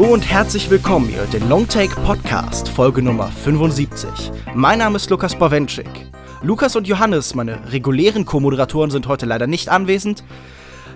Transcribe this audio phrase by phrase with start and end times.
[0.00, 4.08] Hallo und herzlich willkommen, ihr hört den Longtake Podcast, Folge Nummer 75.
[4.54, 5.90] Mein Name ist Lukas Bawenschik.
[6.40, 10.24] Lukas und Johannes, meine regulären Co-Moderatoren, sind heute leider nicht anwesend.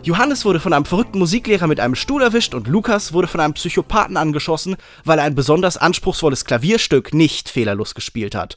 [0.04, 3.52] Johannes wurde von einem verrückten Musiklehrer mit einem Stuhl erwischt und Lukas wurde von einem
[3.52, 8.56] Psychopathen angeschossen, weil er ein besonders anspruchsvolles Klavierstück nicht fehlerlos gespielt hat.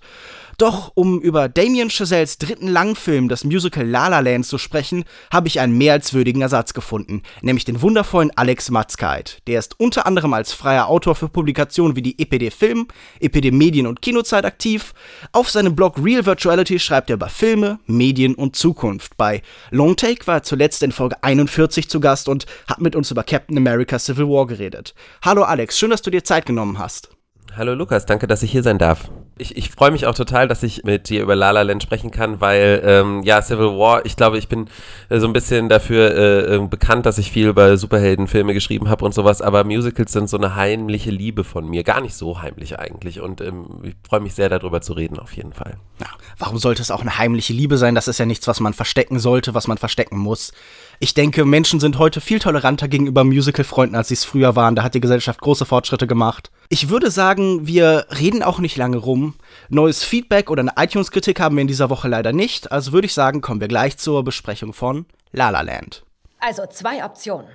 [0.57, 5.47] Doch um über Damien Chazelles dritten Langfilm, das Musical La La Land, zu sprechen, habe
[5.47, 9.43] ich einen mehr als würdigen Ersatz gefunden, nämlich den wundervollen Alex Matzkeit.
[9.45, 12.87] Der ist unter anderem als freier Autor für Publikationen wie die EPD Film,
[13.19, 14.95] EPD Medien und Kinozeit aktiv.
[15.31, 19.15] Auf seinem Blog Real Virtuality schreibt er über Filme, Medien und Zukunft.
[19.15, 23.23] Bei Longtake war er zuletzt in Folge 41 zu Gast und hat mit uns über
[23.23, 24.95] Captain America Civil War geredet.
[25.21, 27.09] Hallo Alex, schön, dass du dir Zeit genommen hast.
[27.55, 29.11] Hallo Lukas, danke, dass ich hier sein darf.
[29.39, 32.11] Ich, ich freue mich auch total, dass ich mit dir über La La Land sprechen
[32.11, 34.67] kann, weil ähm, ja, Civil War, ich glaube, ich bin
[35.09, 39.05] äh, so ein bisschen dafür äh, äh bekannt, dass ich viel über Superheldenfilme geschrieben habe
[39.05, 41.83] und sowas, aber Musicals sind so eine heimliche Liebe von mir.
[41.83, 45.33] Gar nicht so heimlich eigentlich und ähm, ich freue mich sehr darüber zu reden, auf
[45.33, 45.75] jeden Fall.
[45.99, 47.95] Ja, warum sollte es auch eine heimliche Liebe sein?
[47.95, 50.51] Das ist ja nichts, was man verstecken sollte, was man verstecken muss.
[50.99, 54.75] Ich denke, Menschen sind heute viel toleranter gegenüber Musical-Freunden, als sie es früher waren.
[54.75, 56.49] Da hat die Gesellschaft große Fortschritte gemacht.
[56.69, 59.35] Ich würde sagen, wir reden auch nicht lange rum.
[59.69, 62.71] Neues Feedback oder eine iTunes-Kritik haben wir in dieser Woche leider nicht.
[62.71, 66.03] Also würde ich sagen, kommen wir gleich zur Besprechung von La La Land.
[66.39, 67.49] Also zwei Optionen.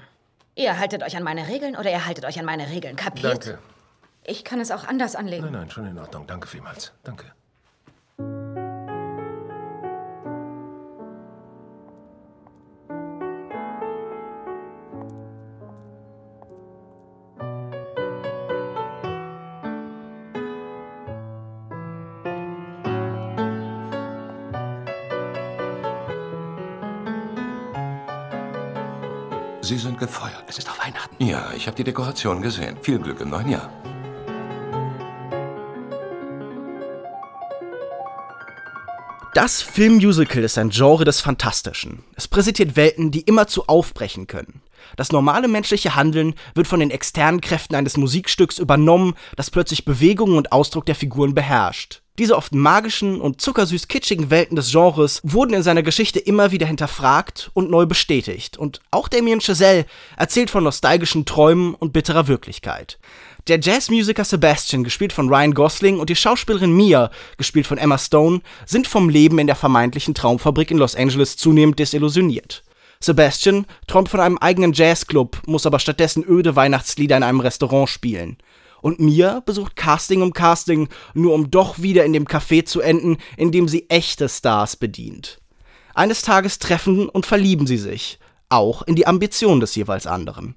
[0.55, 2.95] Ihr haltet euch an meine Regeln oder ihr haltet euch an meine Regeln.
[2.95, 3.47] Kapiert?
[3.47, 3.59] Danke.
[4.25, 5.45] Ich kann es auch anders anlegen.
[5.45, 6.27] Nein, nein, schon in Ordnung.
[6.29, 6.93] Danke vielmals.
[7.03, 7.33] Danke.
[30.03, 30.45] Gefeuert.
[30.49, 31.25] Es ist doch Weihnachten.
[31.25, 32.77] Ja, ich habe die Dekoration gesehen.
[32.83, 33.71] Viel Glück im neuen Jahr.
[39.35, 42.05] Das Filmmusical ist ein Genre des Fantastischen.
[42.17, 44.61] Es präsentiert Welten, die immerzu aufbrechen können.
[44.97, 50.37] Das normale menschliche Handeln wird von den externen Kräften eines Musikstücks übernommen, das plötzlich Bewegungen
[50.37, 52.02] und Ausdruck der Figuren beherrscht.
[52.19, 56.67] Diese oft magischen und zuckersüß kitschigen Welten des Genres wurden in seiner Geschichte immer wieder
[56.67, 58.59] hinterfragt und neu bestätigt.
[58.59, 59.87] Und auch Damien Chazelle
[60.19, 62.99] erzählt von nostalgischen Träumen und bitterer Wirklichkeit.
[63.49, 68.43] Der Jazzmusiker Sebastian, gespielt von Ryan Gosling, und die Schauspielerin Mia, gespielt von Emma Stone,
[68.67, 72.63] sind vom Leben in der vermeintlichen Traumfabrik in Los Angeles zunehmend desillusioniert.
[73.01, 78.37] Sebastian träumt von einem eigenen Jazzclub, muss aber stattdessen öde Weihnachtslieder in einem Restaurant spielen.
[78.83, 83.17] Und Mia besucht Casting um Casting, nur um doch wieder in dem Café zu enden,
[83.39, 85.41] in dem sie echte Stars bedient.
[85.95, 90.57] Eines Tages treffen und verlieben sie sich, auch in die Ambition des jeweils anderen.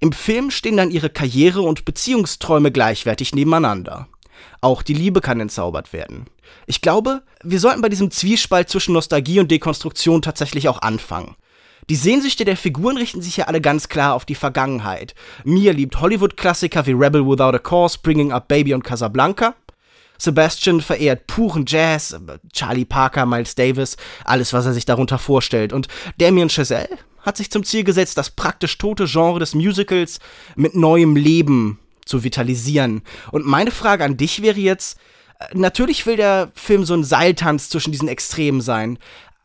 [0.00, 4.08] Im Film stehen dann ihre Karriere und Beziehungsträume gleichwertig nebeneinander.
[4.60, 6.26] Auch die Liebe kann entzaubert werden.
[6.66, 11.36] Ich glaube, wir sollten bei diesem Zwiespalt zwischen Nostalgie und Dekonstruktion tatsächlich auch anfangen.
[11.88, 15.14] Die Sehnsüchte der Figuren richten sich ja alle ganz klar auf die Vergangenheit.
[15.44, 19.54] Mia liebt Hollywood-Klassiker wie Rebel Without a Cause, Bringing Up Baby und Casablanca.
[20.18, 22.18] Sebastian verehrt puren Jazz,
[22.52, 25.72] Charlie Parker, Miles Davis, alles, was er sich darunter vorstellt.
[25.72, 25.86] Und
[26.18, 30.18] Damien Chazelle hat sich zum Ziel gesetzt, das praktisch tote Genre des Musicals
[30.56, 33.02] mit neuem Leben zu vitalisieren.
[33.30, 34.98] Und meine Frage an dich wäre jetzt,
[35.38, 38.98] äh, natürlich will der Film so ein Seiltanz zwischen diesen Extremen sein,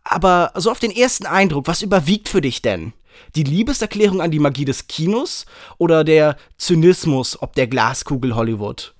[0.03, 2.94] aber so auf den ersten Eindruck, was überwiegt für dich denn?
[3.35, 5.45] Die Liebeserklärung an die Magie des Kinos
[5.77, 8.94] oder der Zynismus ob der Glaskugel Hollywood?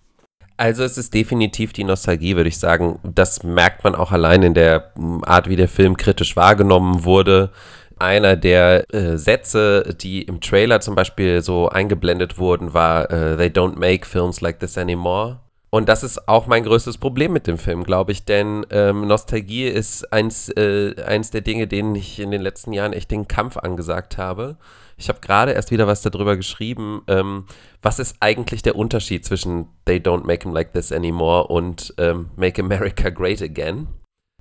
[0.57, 3.00] Also es ist definitiv die Nostalgie, würde ich sagen.
[3.03, 4.92] Das merkt man auch allein in der
[5.24, 7.50] Art, wie der Film kritisch wahrgenommen wurde.
[7.98, 13.48] Einer der äh, Sätze, die im Trailer zum Beispiel so eingeblendet wurden, war äh, They
[13.48, 15.39] don't make films like this anymore.
[15.73, 19.68] Und das ist auch mein größtes Problem mit dem Film, glaube ich, denn ähm, Nostalgie
[19.68, 23.56] ist eins, äh, eins der Dinge, denen ich in den letzten Jahren echt den Kampf
[23.56, 24.57] angesagt habe.
[24.97, 27.03] Ich habe gerade erst wieder was darüber geschrieben.
[27.07, 27.45] Ähm,
[27.81, 32.31] was ist eigentlich der Unterschied zwischen They Don't Make Him Like This Anymore und ähm,
[32.35, 33.88] Make America Great Again?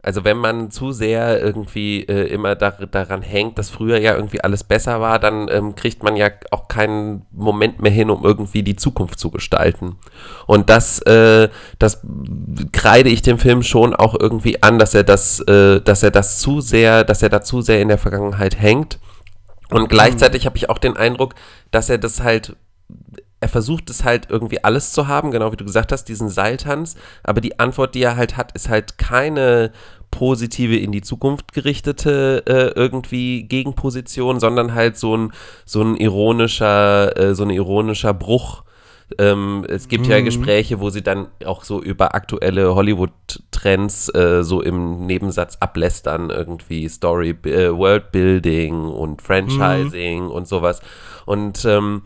[0.02, 4.40] Also wenn man zu sehr irgendwie äh, immer da, daran hängt, dass früher ja irgendwie
[4.40, 8.62] alles besser war, dann ähm, kriegt man ja auch keinen Moment mehr hin, um irgendwie
[8.62, 9.96] die Zukunft zu gestalten.
[10.46, 12.00] Und das, äh, das
[12.72, 16.38] kreide ich dem Film schon auch irgendwie an, dass er das, äh, dass er das
[16.38, 18.98] zu sehr, dass er da zu sehr in der Vergangenheit hängt.
[19.70, 21.34] Und gleichzeitig habe ich auch den Eindruck,
[21.70, 22.56] dass er das halt
[23.40, 26.96] er versucht es halt irgendwie alles zu haben, genau wie du gesagt hast, diesen Seiltanz,
[27.22, 29.72] aber die Antwort, die er halt hat, ist halt keine
[30.10, 35.32] positive in die Zukunft gerichtete äh, irgendwie Gegenposition, sondern halt so ein
[35.64, 38.64] so ein ironischer äh, so ein ironischer Bruch.
[39.18, 40.12] Ähm, es gibt mhm.
[40.12, 46.30] ja Gespräche, wo sie dann auch so über aktuelle Hollywood-Trends äh, so im Nebensatz ablästern,
[46.30, 50.30] irgendwie Story, äh, Worldbuilding und Franchising mhm.
[50.30, 50.80] und sowas.
[51.26, 52.02] Und ähm,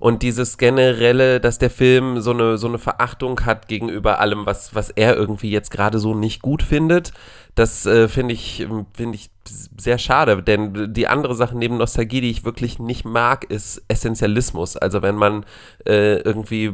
[0.00, 4.74] und dieses generelle, dass der Film so eine, so eine Verachtung hat gegenüber allem, was,
[4.74, 7.12] was er irgendwie jetzt gerade so nicht gut findet,
[7.54, 9.30] das äh, finde ich, finde ich
[9.76, 14.78] sehr schade, denn die andere Sache neben Nostalgie, die ich wirklich nicht mag, ist Essentialismus.
[14.78, 15.44] Also wenn man
[15.86, 16.72] äh, irgendwie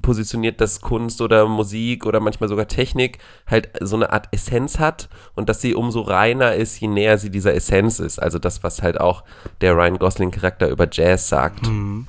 [0.00, 5.08] positioniert, dass Kunst oder Musik oder manchmal sogar Technik halt so eine Art Essenz hat
[5.36, 8.18] und dass sie umso reiner ist, je näher sie dieser Essenz ist.
[8.18, 9.22] Also das, was halt auch
[9.60, 11.68] der Ryan Gosling-Charakter über Jazz sagt.
[11.68, 12.08] Mhm.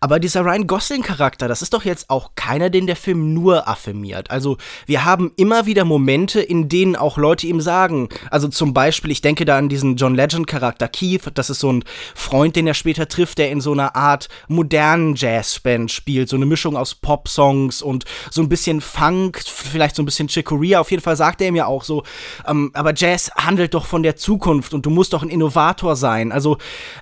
[0.00, 4.30] Aber dieser Ryan Gosling-Charakter, das ist doch jetzt auch keiner, den der Film nur affirmiert.
[4.30, 4.56] Also
[4.86, 9.22] wir haben immer wieder Momente, in denen auch Leute ihm sagen, also zum Beispiel, ich
[9.22, 11.84] denke da an diesen John Legend-Charakter Keith, das ist so ein
[12.14, 16.46] Freund, den er später trifft, der in so einer Art modernen Jazzband spielt, so eine
[16.46, 20.80] Mischung aus Pop-Songs und so ein bisschen Funk, vielleicht so ein bisschen Chicoria.
[20.80, 22.04] Auf jeden Fall sagt er ihm ja auch so,
[22.46, 26.30] ähm, aber Jazz handelt doch von der Zukunft und du musst doch ein Innovator sein.
[26.30, 26.58] Also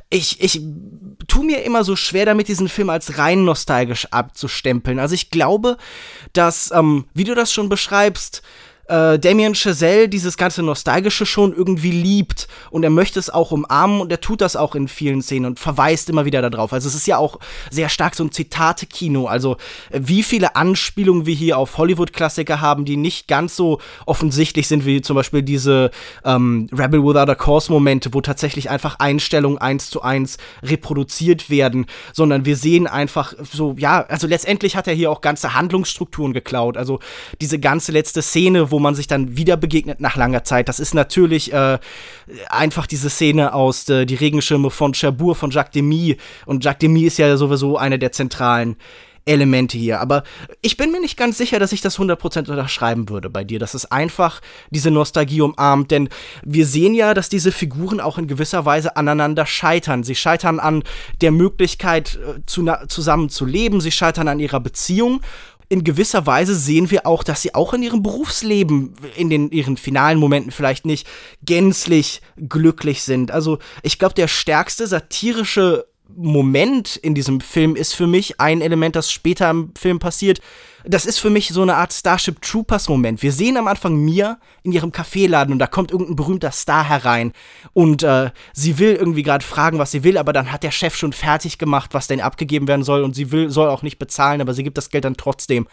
[0.08, 0.62] ich, ich
[1.28, 4.98] tu mir immer so schwer damit, diesen Film als rein nostalgisch abzustempeln.
[4.98, 5.76] Also ich glaube,
[6.32, 8.42] dass, ähm, wie du das schon beschreibst,
[8.88, 14.00] äh, Damien Chazelle dieses ganze Nostalgische schon irgendwie liebt und er möchte es auch umarmen
[14.00, 16.72] und er tut das auch in vielen Szenen und verweist immer wieder darauf.
[16.72, 17.38] Also es ist ja auch
[17.70, 19.26] sehr stark so ein Zitate-Kino.
[19.26, 19.56] Also
[19.90, 24.86] äh, wie viele Anspielungen wir hier auf Hollywood-Klassiker haben, die nicht ganz so offensichtlich sind,
[24.86, 25.90] wie zum Beispiel diese
[26.24, 32.44] ähm, Rebel Without a Cause-Momente, wo tatsächlich einfach Einstellungen eins zu eins reproduziert werden, sondern
[32.44, 36.76] wir sehen einfach so, ja, also letztendlich hat er hier auch ganze Handlungsstrukturen geklaut.
[36.76, 37.00] Also
[37.40, 40.68] diese ganze letzte Szene, wo wo man sich dann wieder begegnet nach langer Zeit.
[40.68, 41.78] Das ist natürlich äh,
[42.50, 46.18] einfach diese Szene aus äh, Die Regenschirme von Cherbourg von Jacques Demy.
[46.44, 48.76] Und Jacques Demy ist ja sowieso eine der zentralen
[49.24, 49.98] Elemente hier.
[49.98, 50.24] Aber
[50.60, 53.58] ich bin mir nicht ganz sicher, dass ich das 100% unterschreiben würde bei dir.
[53.58, 55.90] Das ist einfach diese Nostalgie umarmt.
[55.90, 56.10] Denn
[56.44, 60.04] wir sehen ja, dass diese Figuren auch in gewisser Weise aneinander scheitern.
[60.04, 60.82] Sie scheitern an
[61.22, 63.80] der Möglichkeit, äh, zu, zusammen zu leben.
[63.80, 65.22] Sie scheitern an ihrer Beziehung
[65.68, 69.76] in gewisser Weise sehen wir auch, dass sie auch in ihrem Berufsleben, in den, ihren
[69.76, 71.06] finalen Momenten vielleicht nicht
[71.44, 73.30] gänzlich glücklich sind.
[73.30, 75.86] Also ich glaube, der stärkste satirische
[76.16, 80.40] Moment in diesem Film ist für mich ein Element, das später im Film passiert,
[80.88, 83.22] das ist für mich so eine Art Starship Troopers Moment.
[83.22, 87.32] Wir sehen am Anfang Mia in ihrem Kaffeeladen und da kommt irgendein berühmter Star herein
[87.72, 90.94] und äh, sie will irgendwie gerade fragen, was sie will, aber dann hat der Chef
[90.96, 94.40] schon fertig gemacht, was denn abgegeben werden soll und sie will soll auch nicht bezahlen,
[94.40, 95.66] aber sie gibt das Geld dann trotzdem.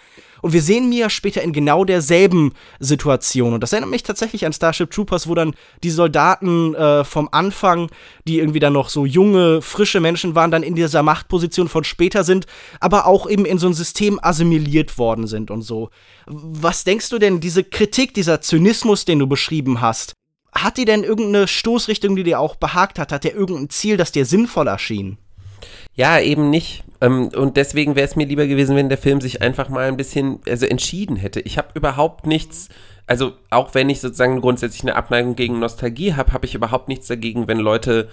[0.43, 2.51] Und wir sehen Mia später in genau derselben
[2.81, 3.53] Situation.
[3.53, 5.55] Und das erinnert mich tatsächlich an Starship Troopers, wo dann
[5.85, 7.89] die Soldaten äh, vom Anfang,
[8.27, 12.25] die irgendwie dann noch so junge, frische Menschen waren, dann in dieser Machtposition von später
[12.25, 12.45] sind,
[12.81, 15.91] aber auch eben in so ein System assimiliert worden sind und so.
[16.25, 20.11] Was denkst du denn, diese Kritik, dieser Zynismus, den du beschrieben hast,
[20.51, 23.13] hat die denn irgendeine Stoßrichtung, die dir auch behagt hat?
[23.13, 25.17] Hat der irgendein Ziel, das dir sinnvoll erschien?
[25.95, 26.83] Ja, eben nicht.
[27.01, 29.97] Ähm, und deswegen wäre es mir lieber gewesen, wenn der Film sich einfach mal ein
[29.97, 31.39] bisschen also entschieden hätte.
[31.41, 32.69] Ich habe überhaupt nichts,
[33.05, 37.07] also auch wenn ich sozusagen grundsätzlich eine Abneigung gegen Nostalgie habe, habe ich überhaupt nichts
[37.07, 38.09] dagegen, wenn Leute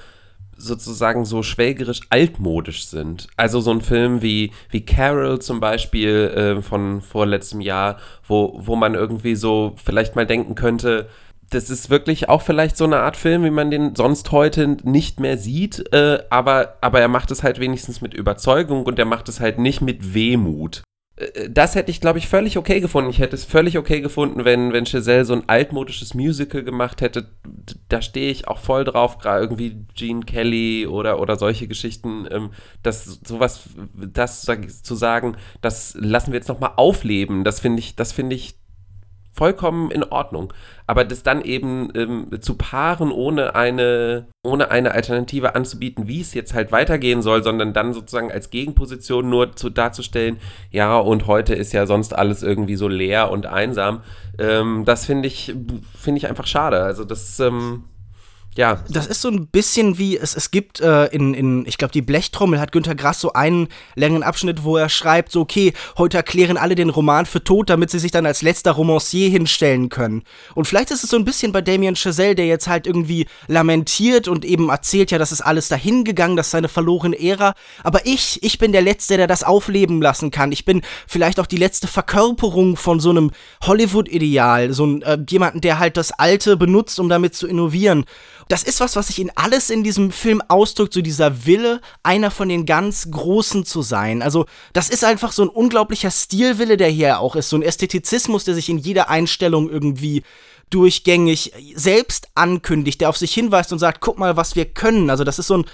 [0.57, 3.29] sozusagen so schwelgerisch altmodisch sind.
[3.37, 8.77] Also so ein Film wie, wie Carol zum Beispiel äh, von vorletztem Jahr, wo, wo
[8.77, 11.09] man irgendwie so vielleicht mal denken könnte,
[11.51, 15.21] das ist wirklich auch vielleicht so eine Art Film, wie man den sonst heute nicht
[15.21, 19.29] mehr sieht, äh, aber, aber er macht es halt wenigstens mit Überzeugung und er macht
[19.29, 20.83] es halt nicht mit Wehmut.
[21.17, 23.11] Äh, das hätte ich, glaube ich, völlig okay gefunden.
[23.11, 27.31] Ich hätte es völlig okay gefunden, wenn, wenn Giselle so ein altmodisches Musical gemacht hätte.
[27.89, 32.27] Da stehe ich auch voll drauf, gerade irgendwie Gene Kelly oder, oder solche Geschichten.
[32.31, 32.51] Ähm,
[32.83, 34.45] das sowas, das
[34.83, 38.60] zu sagen, das lassen wir jetzt nochmal aufleben, das finde ich, das finde ich
[39.41, 40.53] vollkommen in Ordnung.
[40.87, 46.35] Aber das dann eben ähm, zu paaren, ohne eine, ohne eine Alternative anzubieten, wie es
[46.35, 50.37] jetzt halt weitergehen soll, sondern dann sozusagen als Gegenposition nur zu, darzustellen,
[50.71, 54.03] ja, und heute ist ja sonst alles irgendwie so leer und einsam,
[54.39, 55.55] ähm, das finde ich,
[55.99, 56.83] finde ich einfach schade.
[56.83, 57.85] Also das, ähm,
[58.61, 58.85] Ja.
[58.91, 62.03] Das ist so ein bisschen wie, es, es gibt äh, in, in, ich glaube, die
[62.03, 66.59] Blechtrommel hat Günter Grass so einen längeren Abschnitt, wo er schreibt, so, okay, heute erklären
[66.59, 70.25] alle den Roman für tot, damit sie sich dann als letzter Romancier hinstellen können.
[70.55, 74.29] Und vielleicht ist es so ein bisschen bei Damien Chazelle, der jetzt halt irgendwie lamentiert
[74.29, 77.55] und eben erzählt, ja, das ist alles dahingegangen, das ist seine verlorene Ära.
[77.83, 80.53] Aber ich, ich bin der Letzte, der das aufleben lassen kann.
[80.53, 83.31] Ich bin vielleicht auch die letzte Verkörperung von so einem
[83.63, 88.05] Hollywood-Ideal, so ein, äh, jemanden, der halt das Alte benutzt, um damit zu innovieren
[88.51, 92.33] das ist was, was sich in alles in diesem Film ausdrückt, so dieser Wille, einer
[92.33, 94.23] von den ganz Großen zu sein.
[94.23, 98.45] Also, das ist einfach so ein unglaublicher Stilwille, der hier auch ist, so ein Ästhetizismus,
[98.45, 100.25] der sich in jeder Einstellung irgendwie
[100.69, 105.11] durchgängig selbst ankündigt, der auf sich hinweist und sagt, guck mal, was wir können.
[105.11, 105.65] Also das ist so ein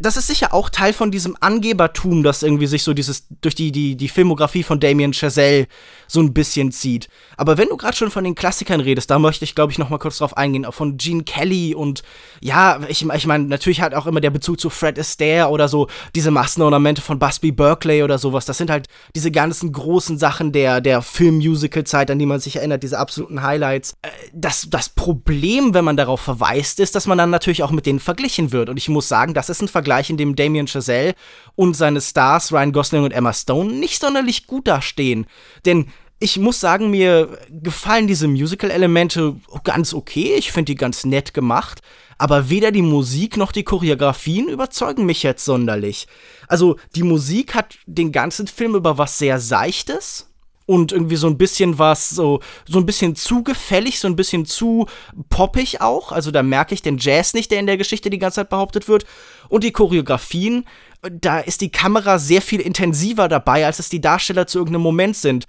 [0.00, 3.72] das ist sicher auch Teil von diesem Angebertum, das irgendwie sich so dieses durch die,
[3.72, 5.66] die, die Filmografie von Damien Chazelle
[6.08, 7.08] so ein bisschen zieht.
[7.36, 9.90] Aber wenn du gerade schon von den Klassikern redest, da möchte ich, glaube ich, noch
[9.90, 12.02] mal kurz drauf eingehen, auch von Gene Kelly und
[12.40, 15.88] ja, ich, ich meine, natürlich hat auch immer der Bezug zu Fred Astaire oder so
[16.14, 18.46] diese Massenornamente von Busby Berkeley oder sowas.
[18.46, 22.82] Das sind halt diese ganzen großen Sachen der, der Film-Musical-Zeit, an die man sich erinnert,
[22.82, 23.96] diese absoluten Highlights.
[24.02, 27.86] Äh, das, das Problem, wenn man darauf verweist, ist, dass man dann natürlich auch mit
[27.86, 28.68] denen verglichen wird.
[28.68, 31.14] Und ich muss sagen, das ist ein Vergleich, in dem Damien Chazelle
[31.54, 35.26] und seine Stars Ryan Gosling und Emma Stone nicht sonderlich gut dastehen.
[35.66, 35.86] Denn
[36.20, 40.34] ich muss sagen, mir gefallen diese Musical-Elemente ganz okay.
[40.36, 41.80] Ich finde die ganz nett gemacht.
[42.18, 46.08] Aber weder die Musik noch die Choreografien überzeugen mich jetzt sonderlich.
[46.48, 50.28] Also, die Musik hat den ganzen Film über was sehr Seichtes
[50.68, 54.44] und irgendwie so ein bisschen was, so, so ein bisschen zu gefällig, so ein bisschen
[54.44, 54.86] zu
[55.30, 56.12] poppig auch.
[56.12, 58.86] Also da merke ich den Jazz nicht, der in der Geschichte die ganze Zeit behauptet
[58.86, 59.06] wird.
[59.48, 60.66] Und die Choreografien,
[61.10, 65.16] da ist die Kamera sehr viel intensiver dabei, als es die Darsteller zu irgendeinem Moment
[65.16, 65.46] sind.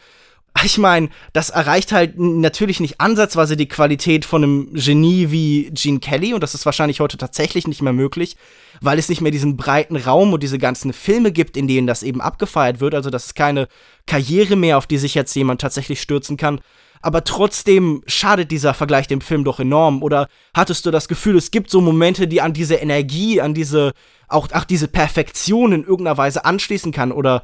[0.64, 6.00] Ich meine, das erreicht halt natürlich nicht ansatzweise die Qualität von einem Genie wie Gene
[6.00, 8.36] Kelly und das ist wahrscheinlich heute tatsächlich nicht mehr möglich
[8.82, 12.04] weil es nicht mehr diesen breiten Raum und diese ganzen Filme gibt, in denen das
[12.04, 12.96] eben abgefeiert wird.
[12.96, 13.68] Also das ist keine
[14.06, 16.62] Karriere mehr, auf die sich jetzt jemand tatsächlich stürzen kann.
[17.02, 20.04] Aber trotzdem schadet dieser Vergleich dem Film doch enorm.
[20.04, 23.94] Oder hattest du das Gefühl, es gibt so Momente, die an diese Energie, an diese,
[24.28, 27.12] auch, auch diese Perfektion in irgendeiner Weise anschließen kann?
[27.12, 27.42] Oder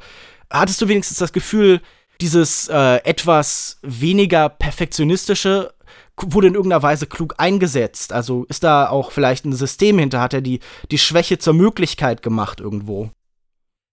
[0.50, 1.80] hattest du wenigstens das Gefühl,
[2.20, 5.72] dieses äh, etwas weniger perfektionistische
[6.18, 8.12] wurde in irgendeiner Weise klug eingesetzt?
[8.12, 10.20] Also ist da auch vielleicht ein System hinter?
[10.20, 13.10] Hat er die, die Schwäche zur Möglichkeit gemacht irgendwo?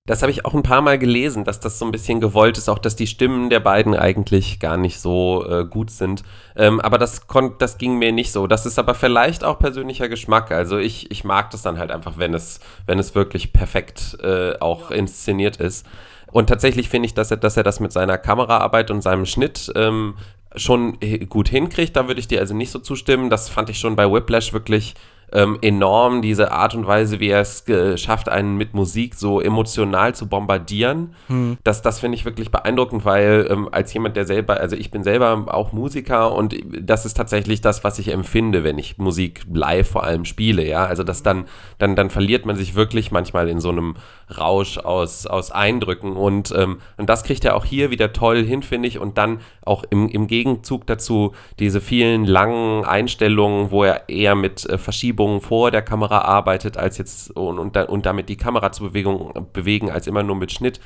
[0.06, 2.68] Das habe ich auch ein paar Mal gelesen, dass das so ein bisschen gewollt ist,
[2.68, 6.24] auch dass die Stimmen der beiden eigentlich gar nicht so äh, gut sind.
[6.58, 7.22] Ähm, aber das,
[7.58, 8.46] das ging mir nicht so.
[8.46, 10.52] Das ist aber vielleicht auch persönlicher Geschmack.
[10.52, 14.60] Also ich, ich mag das dann halt einfach, wenn es, wenn es wirklich perfekt äh,
[14.60, 15.86] auch inszeniert ist.
[16.34, 19.72] Und tatsächlich finde ich, dass er, dass er das mit seiner Kameraarbeit und seinem Schnitt
[19.76, 20.16] ähm,
[20.56, 20.98] schon
[21.30, 21.96] gut hinkriegt.
[21.96, 23.30] Da würde ich dir also nicht so zustimmen.
[23.30, 24.96] Das fand ich schon bei Whiplash wirklich
[25.34, 30.14] ähm, enorm, diese Art und Weise, wie er es geschafft, einen mit Musik so emotional
[30.14, 31.16] zu bombardieren.
[31.28, 31.58] Hm.
[31.64, 35.04] Das, das finde ich wirklich beeindruckend, weil ähm, als jemand, der selber, also ich bin
[35.04, 39.90] selber auch Musiker und das ist tatsächlich das, was ich empfinde, wenn ich Musik live
[39.90, 40.86] vor allem spiele, ja.
[40.86, 41.46] Also das dann,
[41.80, 43.96] dann, dann verliert man sich wirklich manchmal in so einem
[44.38, 48.62] Rausch aus, aus Eindrücken und, ähm, und das kriegt er auch hier wieder toll hin,
[48.62, 49.00] finde ich.
[49.00, 54.66] Und dann auch im, im Gegenzug dazu diese vielen langen Einstellungen, wo er eher mit
[54.66, 58.84] äh, Verschiebungen vor der Kamera arbeitet, als jetzt und, und, und damit die Kamera zu
[58.84, 60.80] Bewegung, bewegen, als immer nur mit Schnitt.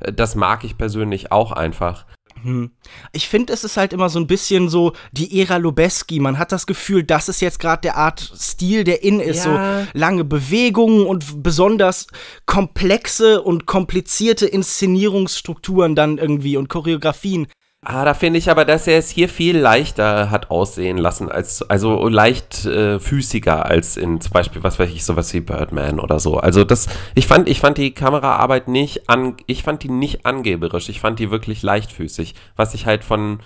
[0.00, 2.06] Äh, das mag ich persönlich auch einfach.
[2.42, 2.72] Hm.
[3.12, 6.20] Ich finde, es ist halt immer so ein bisschen so die Ära Lubeski.
[6.20, 9.46] Man hat das Gefühl, das ist jetzt gerade der Art Stil, der in ist.
[9.46, 9.82] Ja.
[9.82, 12.06] So lange Bewegungen und besonders
[12.44, 17.46] komplexe und komplizierte Inszenierungsstrukturen dann irgendwie und Choreografien.
[17.86, 21.60] Ah, da finde ich aber, dass er es hier viel leichter hat aussehen lassen, als
[21.60, 26.18] also leicht äh, füßiger als in zum Beispiel, was weiß ich, sowas wie Birdman oder
[26.18, 26.38] so.
[26.38, 30.88] Also das, ich fand, ich fand die Kameraarbeit nicht an, ich fand die nicht angeberisch,
[30.88, 33.40] ich fand die wirklich leichtfüßig, was ich halt von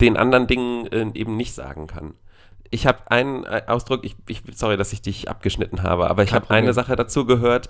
[0.00, 2.14] den anderen Dingen äh, eben nicht sagen kann.
[2.70, 6.32] Ich habe einen äh, Ausdruck, ich, ich, sorry, dass ich dich abgeschnitten habe, aber ich
[6.32, 7.68] habe eine Sache dazu gehört,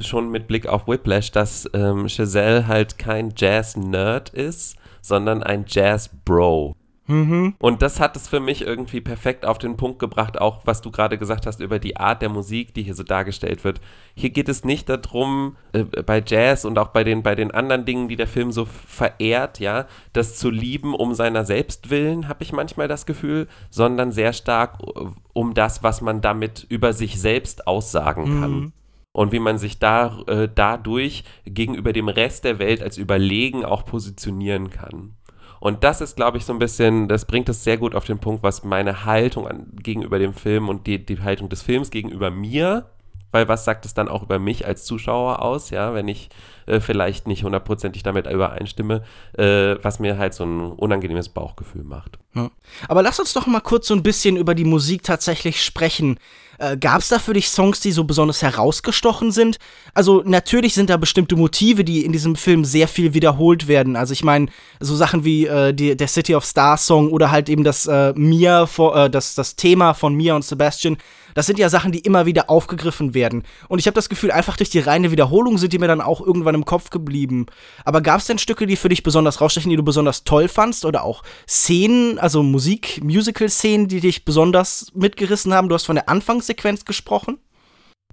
[0.00, 4.76] schon mit Blick auf Whiplash, dass ähm, Chazelle halt kein Jazz-Nerd ist,
[5.06, 6.76] sondern ein Jazz-Bro.
[7.08, 7.54] Mhm.
[7.58, 10.90] Und das hat es für mich irgendwie perfekt auf den Punkt gebracht, auch was du
[10.90, 13.80] gerade gesagt hast über die Art der Musik, die hier so dargestellt wird.
[14.14, 17.84] Hier geht es nicht darum, äh, bei Jazz und auch bei den, bei den anderen
[17.84, 22.42] Dingen, die der Film so verehrt, ja, das zu lieben um seiner selbst willen, habe
[22.42, 27.20] ich manchmal das Gefühl, sondern sehr stark äh, um das, was man damit über sich
[27.20, 28.50] selbst aussagen kann.
[28.50, 28.72] Mhm
[29.16, 33.86] und wie man sich da, äh, dadurch gegenüber dem Rest der Welt als überlegen auch
[33.86, 35.16] positionieren kann.
[35.58, 38.18] Und das ist, glaube ich, so ein bisschen, das bringt es sehr gut auf den
[38.18, 42.30] Punkt, was meine Haltung an, gegenüber dem Film und die, die Haltung des Films gegenüber
[42.30, 42.90] mir
[43.36, 46.30] weil was sagt es dann auch über mich als Zuschauer aus, ja, wenn ich
[46.64, 49.02] äh, vielleicht nicht hundertprozentig damit übereinstimme,
[49.36, 52.18] äh, was mir halt so ein unangenehmes Bauchgefühl macht.
[52.34, 52.50] Ja.
[52.88, 56.18] Aber lass uns doch mal kurz so ein bisschen über die Musik tatsächlich sprechen.
[56.58, 59.58] Äh, Gab es da für dich Songs, die so besonders herausgestochen sind?
[59.94, 63.96] Also natürlich sind da bestimmte Motive, die in diesem Film sehr viel wiederholt werden.
[63.96, 64.46] Also ich meine,
[64.80, 68.12] so Sachen wie äh, die, der City of Stars Song oder halt eben das äh,
[68.14, 70.96] Mia, äh, das, das Thema von Mia und Sebastian.
[71.36, 73.42] Das sind ja Sachen, die immer wieder aufgegriffen werden.
[73.68, 76.22] Und ich habe das Gefühl, einfach durch die reine Wiederholung sind die mir dann auch
[76.22, 77.44] irgendwann im Kopf geblieben.
[77.84, 80.86] Aber gab es denn Stücke, die für dich besonders rausstechen, die du besonders toll fandst?
[80.86, 85.68] Oder auch Szenen, also Musik, Musical-Szenen, die dich besonders mitgerissen haben?
[85.68, 87.38] Du hast von der Anfangssequenz gesprochen.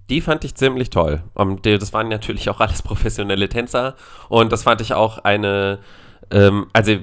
[0.10, 1.24] Die fand ich ziemlich toll.
[1.64, 3.96] Das waren natürlich auch alles professionelle Tänzer.
[4.28, 5.80] Und das fand ich auch eine.
[6.30, 6.98] Ähm, also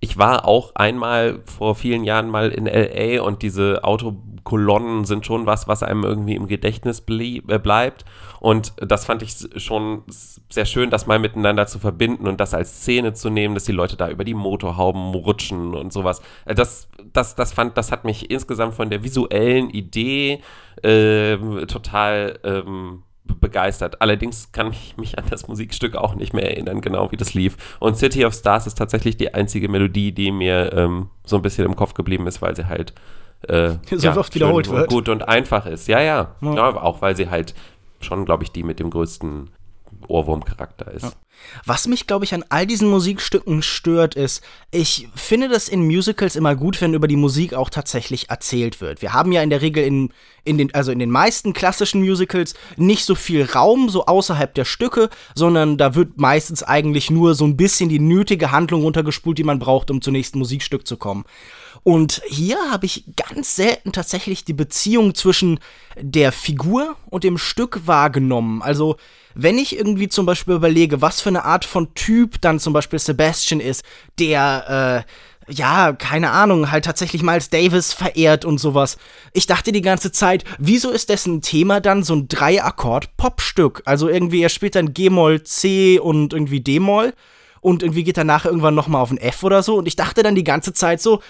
[0.00, 5.26] ich war auch einmal vor vielen Jahren mal in LA und diese Auto Kolonnen sind
[5.26, 8.06] schon was, was einem irgendwie im Gedächtnis blieb, äh, bleibt.
[8.40, 10.02] Und das fand ich schon
[10.48, 13.72] sehr schön, das mal miteinander zu verbinden und das als Szene zu nehmen, dass die
[13.72, 16.22] Leute da über die Motorhauben rutschen und sowas.
[16.46, 20.40] Äh, das, das, das, fand, das hat mich insgesamt von der visuellen Idee
[20.82, 23.02] äh, total ähm,
[23.34, 24.00] begeistert.
[24.00, 27.56] Allerdings kann ich mich an das Musikstück auch nicht mehr erinnern, genau wie das lief.
[27.78, 31.64] Und City of Stars ist tatsächlich die einzige Melodie, die mir ähm, so ein bisschen
[31.64, 32.94] im Kopf geblieben ist, weil sie halt
[33.48, 34.90] äh, so ja, oft wiederholt wird.
[34.90, 35.88] Gut und einfach ist.
[35.88, 36.54] Ja, ja, ja.
[36.54, 37.54] ja auch weil sie halt
[38.00, 39.50] schon, glaube ich, die mit dem größten
[40.10, 41.04] Ohrwurmcharakter ist.
[41.04, 41.12] Ja.
[41.64, 46.36] Was mich, glaube ich, an all diesen Musikstücken stört, ist, ich finde das in Musicals
[46.36, 49.02] immer gut, wenn über die Musik auch tatsächlich erzählt wird.
[49.02, 50.12] Wir haben ja in der Regel in,
[50.44, 54.64] in den, also in den meisten klassischen Musicals nicht so viel Raum, so außerhalb der
[54.64, 59.44] Stücke, sondern da wird meistens eigentlich nur so ein bisschen die nötige Handlung runtergespult, die
[59.44, 61.24] man braucht, um zum nächsten Musikstück zu kommen.
[61.82, 65.60] Und hier habe ich ganz selten tatsächlich die Beziehung zwischen
[65.98, 68.62] der Figur und dem Stück wahrgenommen.
[68.62, 68.96] Also,
[69.34, 72.98] wenn ich irgendwie zum Beispiel überlege, was für eine Art von Typ dann zum Beispiel
[72.98, 73.82] Sebastian ist,
[74.18, 75.04] der,
[75.48, 78.98] äh, ja, keine Ahnung, halt tatsächlich Miles Davis verehrt und sowas.
[79.32, 83.82] Ich dachte die ganze Zeit, wieso ist dessen Thema dann so ein Drei-Akkord-Popstück?
[83.84, 87.14] Also irgendwie, er spielt dann G-Moll, C und irgendwie D-Moll
[87.60, 89.76] und irgendwie geht er nachher irgendwann nochmal auf ein F oder so.
[89.76, 91.20] Und ich dachte dann die ganze Zeit so,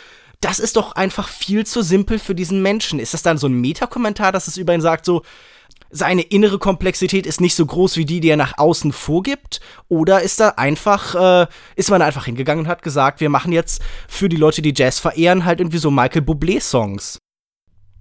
[0.40, 2.98] das ist doch einfach viel zu simpel für diesen Menschen.
[2.98, 5.22] Ist das dann so ein Metakommentar, dass es über ihn sagt, so,
[5.90, 9.61] seine innere Komplexität ist nicht so groß wie die, die er nach außen vorgibt?
[9.88, 13.83] Oder ist da einfach, äh, ist man einfach hingegangen und hat gesagt, wir machen jetzt
[14.09, 17.18] für die Leute, die Jazz verehren, halt irgendwie so Michael Bublé-Songs?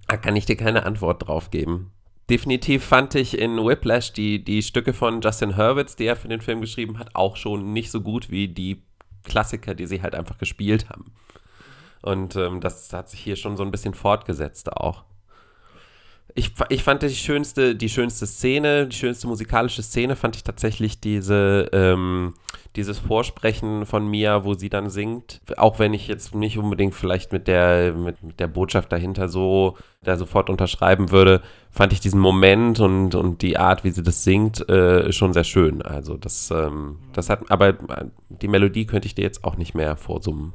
[0.06, 1.92] Da kann ich dir keine Antwort drauf geben.
[2.30, 6.40] Definitiv fand ich in Whiplash die, die Stücke von Justin Hurwitz, die er für den
[6.40, 8.84] Film geschrieben hat, auch schon nicht so gut wie die
[9.24, 11.12] Klassiker, die sie halt einfach gespielt haben.
[12.02, 15.04] Und ähm, das hat sich hier schon so ein bisschen fortgesetzt auch.
[16.34, 21.00] Ich, ich fand die schönste, die schönste Szene, die schönste musikalische Szene fand ich tatsächlich
[21.00, 22.34] diese, ähm,
[22.76, 25.40] dieses Vorsprechen von Mia, wo sie dann singt.
[25.56, 29.76] Auch wenn ich jetzt nicht unbedingt vielleicht mit der, mit, mit der Botschaft dahinter so
[30.02, 34.24] da sofort unterschreiben würde, fand ich diesen Moment und, und die Art, wie sie das
[34.24, 35.82] singt, äh, schon sehr schön.
[35.82, 37.76] Also das, ähm, das hat, aber
[38.28, 40.52] die Melodie könnte ich dir jetzt auch nicht mehr vorsummen.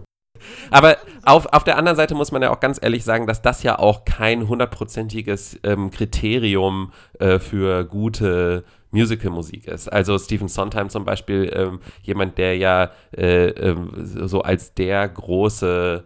[0.72, 3.64] Aber auf, auf der anderen Seite muss man ja auch ganz ehrlich sagen, dass das
[3.64, 9.92] ja auch kein hundertprozentiges ähm, Kriterium äh, für gute Musical-Musik ist.
[9.92, 16.04] Also Stephen Sondheim zum Beispiel, ähm, jemand, der ja äh, äh, so als der große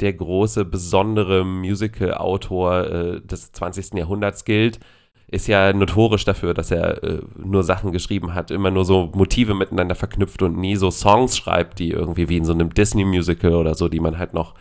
[0.00, 3.94] der große, besondere Musical-Autor äh, des 20.
[3.94, 4.78] Jahrhunderts gilt,
[5.30, 9.54] ist ja notorisch dafür, dass er äh, nur Sachen geschrieben hat, immer nur so Motive
[9.54, 13.74] miteinander verknüpft und nie so Songs schreibt, die irgendwie wie in so einem Disney-Musical oder
[13.74, 14.54] so, die man halt noch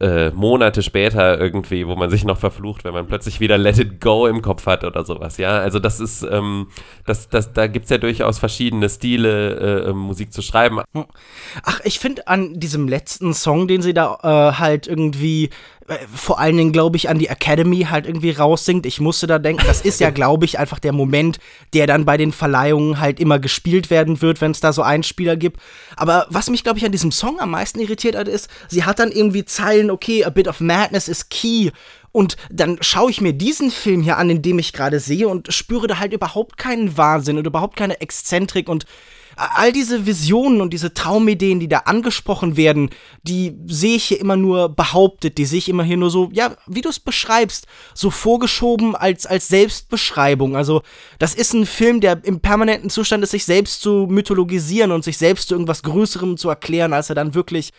[0.00, 4.00] äh, Monate später irgendwie, wo man sich noch verflucht, wenn man plötzlich wieder Let It
[4.00, 5.58] Go im Kopf hat oder sowas, ja.
[5.58, 6.68] Also das ist, ähm,
[7.06, 10.80] das, das, da gibt es ja durchaus verschiedene Stile, äh, ähm, Musik zu schreiben.
[11.62, 15.50] Ach, ich finde an diesem letzten Song, den sie da äh, halt irgendwie
[16.14, 18.86] vor allen Dingen, glaube ich, an die Academy halt irgendwie raussingt.
[18.86, 21.38] Ich musste da denken, das ist ja, glaube ich, einfach der Moment,
[21.74, 25.36] der dann bei den Verleihungen halt immer gespielt werden wird, wenn es da so Einspieler
[25.36, 25.60] gibt.
[25.96, 28.98] Aber was mich, glaube ich, an diesem Song am meisten irritiert hat, ist, sie hat
[28.98, 31.70] dann irgendwie Zeilen, okay, a bit of madness is key.
[32.12, 35.52] Und dann schaue ich mir diesen Film hier an, in dem ich gerade sehe und
[35.52, 38.86] spüre da halt überhaupt keinen Wahnsinn und überhaupt keine Exzentrik und
[39.36, 42.90] all diese Visionen und diese Traumideen, die da angesprochen werden,
[43.22, 46.56] die sehe ich hier immer nur behauptet, die sehe ich immer hier nur so, ja,
[46.66, 50.56] wie du es beschreibst, so vorgeschoben als, als Selbstbeschreibung.
[50.56, 50.82] Also,
[51.18, 55.18] das ist ein Film, der im permanenten Zustand ist, sich selbst zu mythologisieren und sich
[55.18, 57.72] selbst zu irgendwas Größerem zu erklären, als er dann wirklich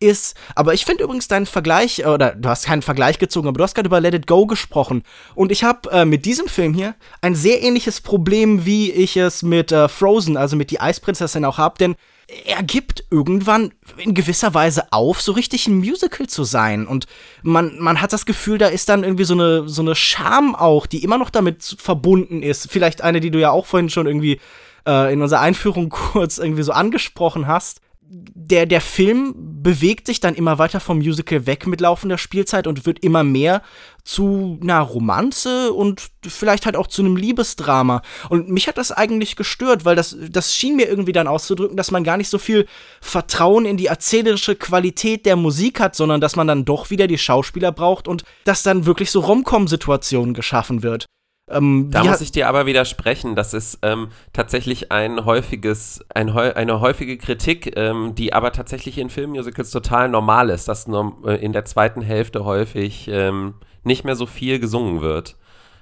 [0.00, 0.36] ist.
[0.54, 3.74] Aber ich finde übrigens deinen Vergleich, oder du hast keinen Vergleich gezogen, aber du hast
[3.74, 5.02] gerade über Let It Go gesprochen.
[5.34, 9.42] Und ich habe äh, mit diesem Film hier ein sehr ähnliches Problem, wie ich es
[9.42, 11.96] mit äh, Frozen, also mit Die Eisprinzessin auch habe, denn
[12.44, 16.86] er gibt irgendwann in gewisser Weise auf, so richtig ein Musical zu sein.
[16.86, 17.06] Und
[17.42, 20.86] man, man hat das Gefühl, da ist dann irgendwie so eine, so eine Scham auch,
[20.86, 22.70] die immer noch damit verbunden ist.
[22.70, 24.40] Vielleicht eine, die du ja auch vorhin schon irgendwie
[24.86, 27.80] äh, in unserer Einführung kurz irgendwie so angesprochen hast
[28.10, 32.86] der, der Film bewegt sich dann immer weiter vom Musical weg mit laufender Spielzeit und
[32.86, 33.62] wird immer mehr
[34.02, 38.00] zu einer Romanze und vielleicht halt auch zu einem Liebesdrama.
[38.30, 41.90] Und mich hat das eigentlich gestört, weil das, das schien mir irgendwie dann auszudrücken, dass
[41.90, 42.66] man gar nicht so viel
[43.02, 47.18] Vertrauen in die erzählerische Qualität der Musik hat, sondern dass man dann doch wieder die
[47.18, 51.06] Schauspieler braucht und dass dann wirklich so Rom-Com-Situationen geschaffen wird.
[51.50, 53.34] Ähm, da muss ich dir aber widersprechen.
[53.34, 59.10] Das ist ähm, tatsächlich ein häufiges, ein, eine häufige Kritik, ähm, die aber tatsächlich in
[59.10, 64.26] Filmmusicals total normal ist, dass äh, in der zweiten Hälfte häufig ähm, nicht mehr so
[64.26, 65.36] viel gesungen wird.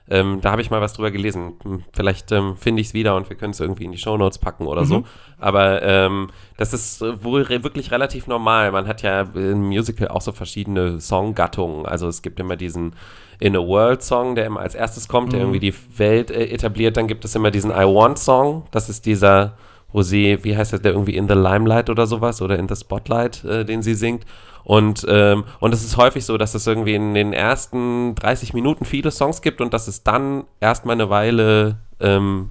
[0.09, 1.55] Ähm, da habe ich mal was drüber gelesen.
[1.63, 4.39] Hm, vielleicht ähm, finde ich es wieder und wir können es irgendwie in die Shownotes
[4.39, 4.87] packen oder mhm.
[4.87, 5.05] so.
[5.39, 8.71] Aber ähm, das ist wohl re wirklich relativ normal.
[8.71, 11.87] Man hat ja im Musical auch so verschiedene Songgattungen.
[11.87, 12.95] Also es gibt immer diesen
[13.39, 15.55] In a World Song, der immer als erstes kommt, der mhm.
[15.55, 16.97] irgendwie die Welt äh, etabliert.
[16.97, 18.65] Dann gibt es immer diesen I Want Song.
[18.71, 19.57] Das ist dieser,
[19.93, 22.77] wo sie, wie heißt das, der irgendwie In the Limelight oder sowas oder In the
[22.77, 24.25] Spotlight, äh, den sie singt.
[24.65, 28.85] Und, ähm, und es ist häufig so, dass es irgendwie in den ersten 30 Minuten
[28.85, 32.51] viele Songs gibt und dass es dann erstmal eine Weile ähm,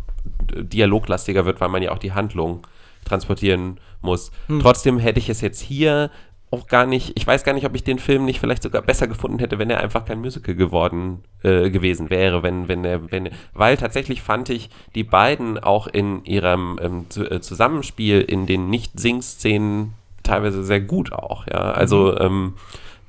[0.54, 2.66] dialoglastiger wird, weil man ja auch die Handlung
[3.04, 4.32] transportieren muss.
[4.48, 4.60] Hm.
[4.62, 6.10] Trotzdem hätte ich es jetzt hier
[6.56, 9.08] auch gar nicht, ich weiß gar nicht, ob ich den Film nicht vielleicht sogar besser
[9.08, 13.30] gefunden hätte, wenn er einfach kein Musical geworden äh, gewesen wäre, wenn, wenn er, wenn,
[13.54, 20.64] weil tatsächlich fand ich die beiden auch in ihrem ähm, Zusammenspiel in den Nicht-Sing-Szenen teilweise
[20.64, 21.72] sehr gut auch, ja.
[21.72, 22.18] Also mhm.
[22.20, 22.54] ähm,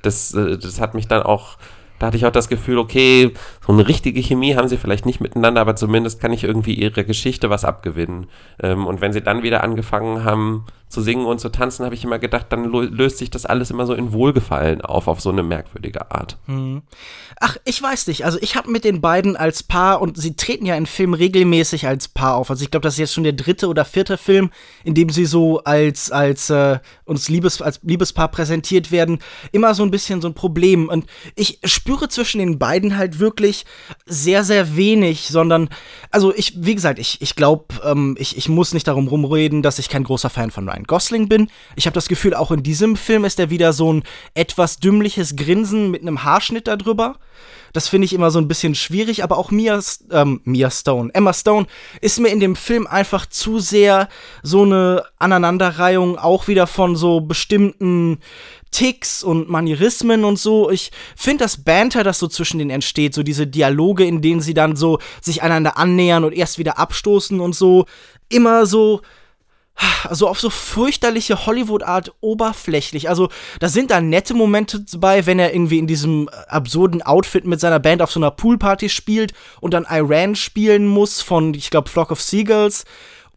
[0.01, 1.57] das, äh, das hat mich dann auch,
[1.99, 3.33] da hatte ich auch das Gefühl, okay,
[3.67, 7.03] so eine richtige Chemie haben sie vielleicht nicht miteinander, aber zumindest kann ich irgendwie ihre
[7.03, 8.27] Geschichte was abgewinnen.
[8.63, 12.05] Ähm, und wenn sie dann wieder angefangen haben, zu singen und zu tanzen, habe ich
[12.05, 15.43] immer gedacht, dann löst sich das alles immer so in Wohlgefallen auf, auf so eine
[15.43, 16.37] merkwürdige Art.
[16.45, 16.81] Hm.
[17.41, 18.23] Ach, ich weiß nicht.
[18.23, 21.87] Also ich habe mit den beiden als Paar und sie treten ja in Filmen regelmäßig
[21.87, 22.49] als Paar auf.
[22.49, 24.49] Also ich glaube, das ist jetzt schon der dritte oder vierte Film,
[24.85, 29.19] in dem sie so als als äh, uns Liebes als Liebespaar präsentiert werden.
[29.51, 30.87] Immer so ein bisschen so ein Problem.
[30.87, 33.56] Und ich spüre zwischen den beiden halt wirklich
[34.05, 35.69] sehr sehr wenig, sondern
[36.11, 39.79] also ich wie gesagt, ich ich glaube, ähm, ich ich muss nicht darum rumreden, dass
[39.79, 41.49] ich kein großer Fan von Ryan Ryan Gosling bin.
[41.75, 45.35] Ich habe das Gefühl, auch in diesem Film ist er wieder so ein etwas dümmliches
[45.35, 47.15] Grinsen mit einem Haarschnitt darüber.
[47.73, 49.79] Das finde ich immer so ein bisschen schwierig, aber auch Mia,
[50.11, 51.67] ähm, Mia Stone, Emma Stone
[52.01, 54.07] ist mir in dem Film einfach zu sehr
[54.41, 58.19] so eine Aneinanderreihung auch wieder von so bestimmten
[58.71, 60.69] Ticks und Manierismen und so.
[60.69, 64.53] Ich finde das Banter, das so zwischen denen entsteht, so diese Dialoge, in denen sie
[64.53, 67.85] dann so sich einander annähern und erst wieder abstoßen und so,
[68.29, 69.01] immer so
[70.09, 73.09] also auf so fürchterliche Hollywood-Art oberflächlich.
[73.09, 77.59] Also da sind da nette Momente dabei, wenn er irgendwie in diesem absurden Outfit mit
[77.59, 81.89] seiner Band auf so einer Poolparty spielt und dann Iran spielen muss von, ich glaube,
[81.89, 82.85] Flock of Seagulls.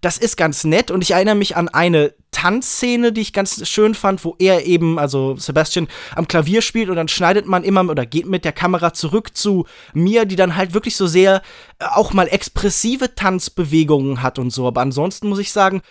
[0.01, 3.95] Das ist ganz nett und ich erinnere mich an eine Tanzszene, die ich ganz schön
[3.95, 8.07] fand, wo er eben, also Sebastian, am Klavier spielt und dann schneidet man immer oder
[8.07, 11.43] geht mit der Kamera zurück zu mir, die dann halt wirklich so sehr
[11.79, 14.67] äh, auch mal expressive Tanzbewegungen hat und so.
[14.67, 15.83] Aber ansonsten muss ich sagen,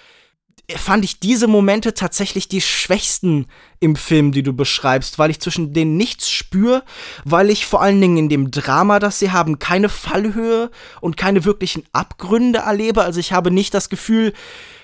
[0.77, 3.47] fand ich diese Momente tatsächlich die schwächsten
[3.79, 6.83] im Film, die du beschreibst, weil ich zwischen denen nichts spüre,
[7.25, 10.69] weil ich vor allen Dingen in dem Drama, das sie haben, keine Fallhöhe
[11.01, 13.03] und keine wirklichen Abgründe erlebe.
[13.03, 14.33] Also ich habe nicht das Gefühl,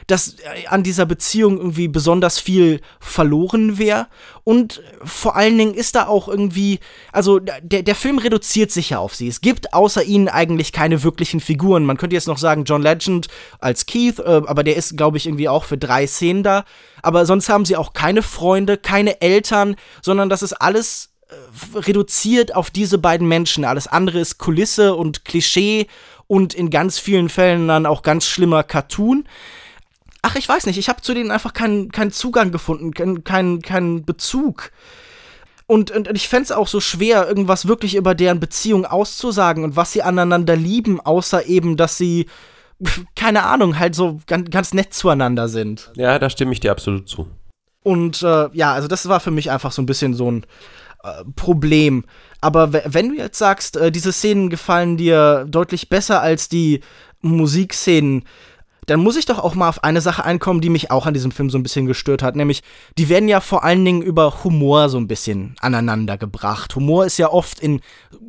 [0.07, 4.07] dass äh, an dieser Beziehung irgendwie besonders viel verloren wäre.
[4.43, 6.79] Und vor allen Dingen ist da auch irgendwie,
[7.11, 9.27] also der, der Film reduziert sich ja auf sie.
[9.27, 11.85] Es gibt außer ihnen eigentlich keine wirklichen Figuren.
[11.85, 13.27] Man könnte jetzt noch sagen, John Legend
[13.59, 16.65] als Keith, äh, aber der ist, glaube ich, irgendwie auch für drei Szenen da.
[17.01, 22.55] Aber sonst haben sie auch keine Freunde, keine Eltern, sondern das ist alles äh, reduziert
[22.55, 23.65] auf diese beiden Menschen.
[23.65, 25.87] Alles andere ist Kulisse und Klischee
[26.27, 29.25] und in ganz vielen Fällen dann auch ganz schlimmer Cartoon
[30.25, 34.05] ach, ich weiß nicht, ich habe zu denen einfach keinen keinen Zugang gefunden, keinen keinen
[34.05, 34.71] Bezug.
[35.67, 39.75] Und, und ich fände es auch so schwer, irgendwas wirklich über deren Beziehung auszusagen und
[39.75, 42.27] was sie aneinander lieben, außer eben, dass sie
[43.15, 45.91] keine Ahnung, halt so ganz, ganz nett zueinander sind.
[45.95, 47.27] Ja, da stimme ich dir absolut zu.
[47.83, 50.45] Und äh, ja, also das war für mich einfach so ein bisschen so ein
[51.03, 52.03] äh, Problem.
[52.41, 56.81] Aber wenn du jetzt sagst, äh, diese Szenen gefallen dir deutlich besser als die
[57.21, 58.23] Musikszenen,
[58.85, 61.31] dann muss ich doch auch mal auf eine Sache einkommen, die mich auch an diesem
[61.31, 62.35] Film so ein bisschen gestört hat.
[62.35, 62.61] Nämlich,
[62.97, 66.75] die werden ja vor allen Dingen über Humor so ein bisschen aneinander gebracht.
[66.75, 67.81] Humor ist ja oft in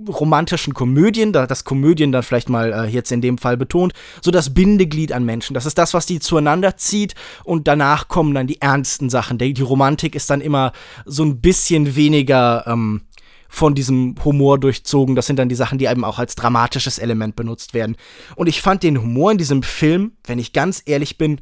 [0.08, 3.92] romantischen Komödien, da das Komödien dann vielleicht mal äh, jetzt in dem Fall betont,
[4.22, 5.54] so das Bindeglied an Menschen.
[5.54, 7.14] Das ist das, was die zueinander zieht
[7.44, 9.38] und danach kommen dann die ernsten Sachen.
[9.38, 10.72] Die, die Romantik ist dann immer
[11.04, 13.02] so ein bisschen weniger ähm,
[13.48, 15.14] von diesem Humor durchzogen.
[15.14, 17.96] Das sind dann die Sachen, die eben auch als dramatisches Element benutzt werden.
[18.34, 21.40] Und ich fand den Humor in diesem Film, wenn ich ganz ehrlich bin,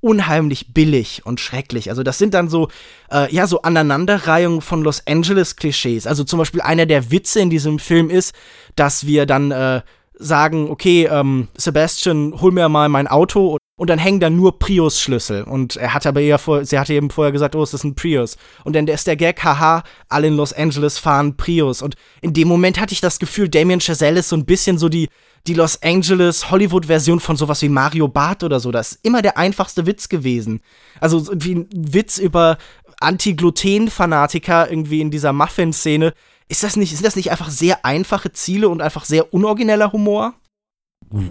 [0.00, 1.88] unheimlich billig und schrecklich.
[1.88, 2.68] Also das sind dann so,
[3.10, 6.06] äh, ja, so Aneinanderreihungen von Los Angeles-Klischees.
[6.06, 8.34] Also zum Beispiel einer der Witze in diesem Film ist,
[8.76, 9.80] dass wir dann äh,
[10.14, 15.42] sagen, okay, ähm, Sebastian, hol mir mal mein Auto und dann hängen da nur Prius-Schlüssel.
[15.42, 17.96] Und er hat aber eher vor, sie hatte eben vorher gesagt, oh, es ist ein
[17.96, 18.36] Prius.
[18.62, 21.82] Und dann ist der Gag, haha, alle in Los Angeles fahren Prius.
[21.82, 24.88] Und in dem Moment hatte ich das Gefühl, Damien Chazelle ist so ein bisschen so
[24.88, 25.08] die,
[25.48, 28.70] die Los Angeles Hollywood-Version von sowas wie Mario Barth oder so.
[28.70, 30.60] Das ist immer der einfachste Witz gewesen.
[31.00, 32.58] Also wie ein Witz über
[33.00, 36.14] Anti-Gluten-Fanatiker irgendwie in dieser Muffin-Szene.
[36.48, 40.34] Ist das nicht, sind das nicht einfach sehr einfache Ziele und einfach sehr unorigineller Humor?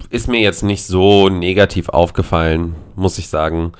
[0.10, 3.74] Ist mir jetzt nicht so negativ aufgefallen, muss ich sagen.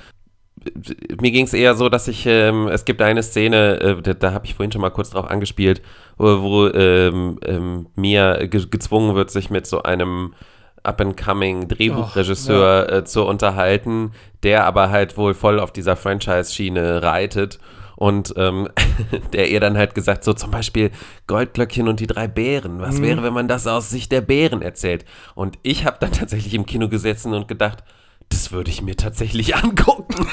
[1.20, 4.32] Mir ging es eher so, dass ich, ähm, es gibt eine Szene, äh, da, da
[4.32, 5.82] habe ich vorhin schon mal kurz drauf angespielt,
[6.16, 10.34] wo, wo ähm, ähm, Mia ge gezwungen wird, sich mit so einem
[10.82, 12.98] up-and-coming Drehbuchregisseur ja.
[12.98, 14.12] äh, zu unterhalten,
[14.42, 17.58] der aber halt wohl voll auf dieser Franchise-Schiene reitet
[18.04, 18.68] und ähm,
[19.32, 20.90] der ihr dann halt gesagt, so zum Beispiel
[21.26, 22.78] Goldglöckchen und die drei Bären.
[22.78, 23.02] Was mhm.
[23.02, 25.06] wäre, wenn man das aus Sicht der Bären erzählt?
[25.34, 27.82] Und ich habe dann tatsächlich im Kino gesessen und gedacht,
[28.28, 30.26] das würde ich mir tatsächlich angucken.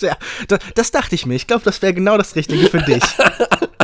[0.00, 1.34] Ja, das, das dachte ich mir.
[1.34, 3.02] Ich glaube, das wäre genau das Richtige für dich.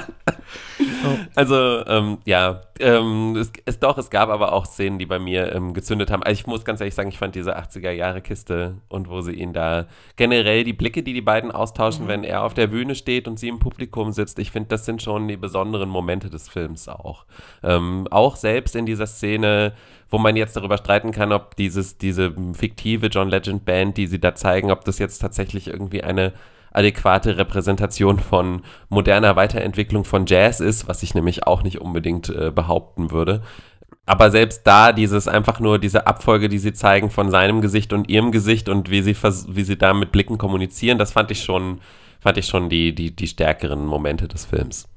[1.37, 5.55] Also, ähm, ja, ähm, es, es, doch, es gab aber auch Szenen, die bei mir
[5.55, 6.23] ähm, gezündet haben.
[6.23, 9.85] Also ich muss ganz ehrlich sagen, ich fand diese 80er-Jahre-Kiste und wo sie ihn da
[10.17, 12.09] generell die Blicke, die die beiden austauschen, mhm.
[12.09, 15.03] wenn er auf der Bühne steht und sie im Publikum sitzt, ich finde, das sind
[15.03, 17.27] schon die besonderen Momente des Films auch.
[17.63, 19.75] Ähm, auch selbst in dieser Szene,
[20.09, 24.21] wo man jetzt darüber streiten kann, ob dieses, diese fiktive John Legend Band, die sie
[24.21, 26.33] da zeigen, ob das jetzt tatsächlich irgendwie eine
[26.77, 32.51] adäquate Repräsentation von moderner Weiterentwicklung von Jazz ist, was ich nämlich auch nicht unbedingt äh,
[32.51, 33.43] behaupten würde.
[34.05, 38.09] Aber selbst da dieses einfach nur diese Abfolge, die sie zeigen von seinem Gesicht und
[38.09, 41.81] ihrem Gesicht und wie sie, wie sie da mit Blicken kommunizieren, das fand ich schon,
[42.21, 44.89] fand ich schon die, die, die stärkeren Momente des Films.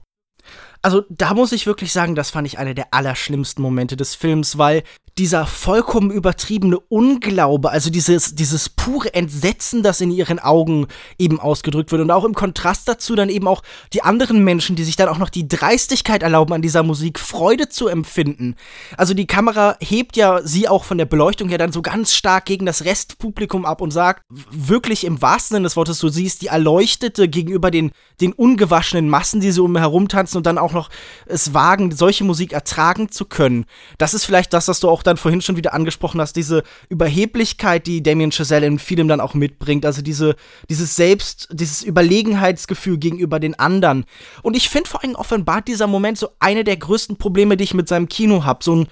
[0.82, 4.58] Also da muss ich wirklich sagen, das fand ich einer der allerschlimmsten Momente des Films,
[4.58, 4.84] weil
[5.20, 11.92] dieser vollkommen übertriebene Unglaube, also dieses, dieses pure Entsetzen, das in ihren Augen eben ausgedrückt
[11.92, 15.10] wird und auch im Kontrast dazu dann eben auch die anderen Menschen, die sich dann
[15.10, 18.56] auch noch die Dreistigkeit erlauben, an dieser Musik Freude zu empfinden.
[18.96, 22.46] Also die Kamera hebt ja sie auch von der Beleuchtung her dann so ganz stark
[22.46, 26.48] gegen das Restpublikum ab und sagt, wirklich im wahrsten Sinne des Wortes, du siehst die
[26.48, 30.90] Erleuchtete gegenüber den, den ungewaschenen Massen, die so um herumtanzen und dann auch noch
[31.26, 33.66] es wagen, solche Musik ertragen zu können.
[33.98, 37.88] Das ist vielleicht das, was du auch dann vorhin schon wieder angesprochen hast, diese Überheblichkeit,
[37.88, 40.36] die Damien Chazelle in vielem dann auch mitbringt, also diese,
[40.70, 44.06] dieses Selbst, dieses Überlegenheitsgefühl gegenüber den anderen.
[44.42, 47.74] Und ich finde vor allem offenbart dieser Moment so eine der größten Probleme, die ich
[47.74, 48.64] mit seinem Kino habe.
[48.64, 48.88] So, ein,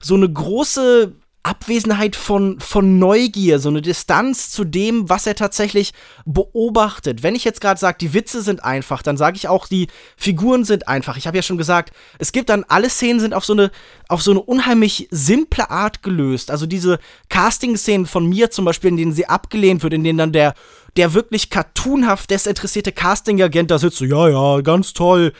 [0.00, 5.92] so eine große Abwesenheit von, von Neugier, so eine Distanz zu dem, was er tatsächlich
[6.26, 7.22] beobachtet.
[7.22, 10.64] Wenn ich jetzt gerade sage, die Witze sind einfach, dann sage ich auch, die Figuren
[10.64, 11.16] sind einfach.
[11.16, 13.70] Ich habe ja schon gesagt, es gibt dann, alle Szenen sind auf so eine,
[14.08, 16.50] auf so eine unheimlich simple Art gelöst.
[16.50, 16.98] Also diese
[17.30, 20.54] Casting-Szenen von mir zum Beispiel, in denen sie abgelehnt wird, in denen dann der,
[20.96, 25.32] der wirklich cartoonhaft desinteressierte Casting-Agent da sitzt, so, ja, ja, ganz toll.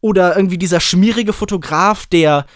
[0.00, 2.46] Oder irgendwie dieser schmierige Fotograf, der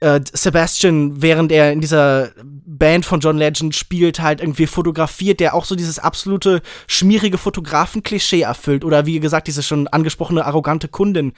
[0.00, 5.54] äh, Sebastian, während er in dieser Band von John Legend spielt, halt irgendwie fotografiert, der
[5.54, 8.84] auch so dieses absolute schmierige Fotografen-Klischee erfüllt.
[8.84, 11.32] Oder wie gesagt, diese schon angesprochene arrogante Kundin.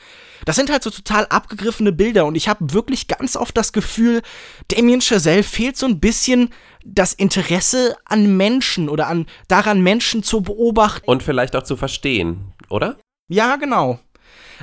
[0.45, 4.23] Das sind halt so total abgegriffene Bilder und ich habe wirklich ganz oft das Gefühl,
[4.69, 6.51] Damien Chazelle fehlt so ein bisschen
[6.85, 11.09] das Interesse an Menschen oder an daran, Menschen zu beobachten.
[11.09, 12.97] Und vielleicht auch zu verstehen, oder?
[13.29, 14.01] Ja, genau.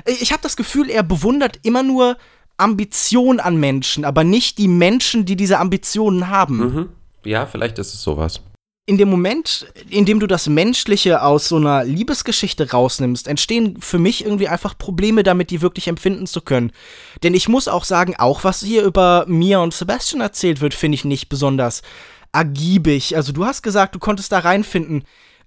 [0.04, 2.16] Ich habe das Gefühl, er bewundert immer nur
[2.58, 6.56] Ambition an Menschen, aber nicht die Menschen, die diese Ambitionen haben.
[6.56, 6.88] Mhm.
[7.24, 8.40] Ja, vielleicht ist es sowas.
[8.88, 13.98] In dem Moment, in dem du das Menschliche aus so einer Liebesgeschichte rausnimmst, entstehen für
[13.98, 16.70] mich irgendwie einfach Probleme damit, die wirklich empfinden zu können.
[17.24, 20.94] Denn ich muss auch sagen, auch was hier über Mia und Sebastian erzählt wird, finde
[20.94, 21.82] ich nicht besonders
[22.30, 23.16] ergiebig.
[23.16, 25.02] Also du hast gesagt, du konntest da reinfinden.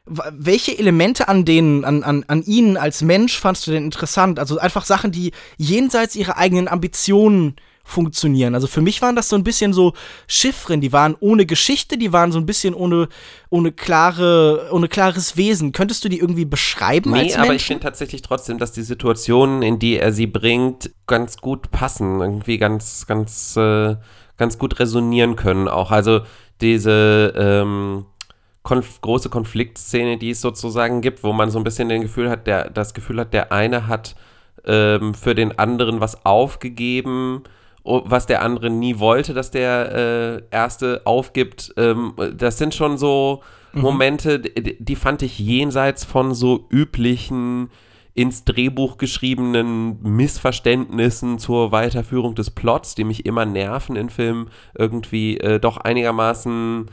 [0.09, 4.39] Welche Elemente an denen, an, an, an ihnen als Mensch fandst du denn interessant?
[4.39, 7.55] Also einfach Sachen, die jenseits ihrer eigenen Ambitionen
[7.89, 8.53] funktionieren.
[8.53, 9.93] Also für mich waren das so ein bisschen so
[10.27, 13.09] Chiffren, die waren ohne Geschichte, die waren so ein bisschen ohne,
[13.49, 15.71] ohne klare, ohne klares Wesen.
[15.71, 17.41] Könntest du die irgendwie beschreiben nee, als Menschen?
[17.41, 21.71] aber ich finde tatsächlich trotzdem, dass die Situationen, in die er sie bringt, ganz gut
[21.71, 23.95] passen, irgendwie ganz, ganz, äh,
[24.37, 25.91] ganz gut resonieren können auch.
[25.91, 26.21] Also
[26.61, 28.05] diese ähm,
[28.63, 32.47] konf große Konfliktszene, die es sozusagen gibt, wo man so ein bisschen den Gefühl hat,
[32.47, 34.15] der, das Gefühl hat, der eine hat
[34.65, 37.43] ähm, für den anderen was aufgegeben,
[37.83, 41.73] was der andere nie wollte, dass der äh, erste aufgibt.
[41.77, 43.41] Ähm, das sind schon so
[43.73, 43.81] mhm.
[43.81, 47.69] Momente, die, die, fand ich jenseits von so üblichen
[48.13, 55.37] ins Drehbuch geschriebenen Missverständnissen zur Weiterführung des Plots, die mich immer nerven in Filmen, irgendwie
[55.37, 56.87] äh, doch einigermaßen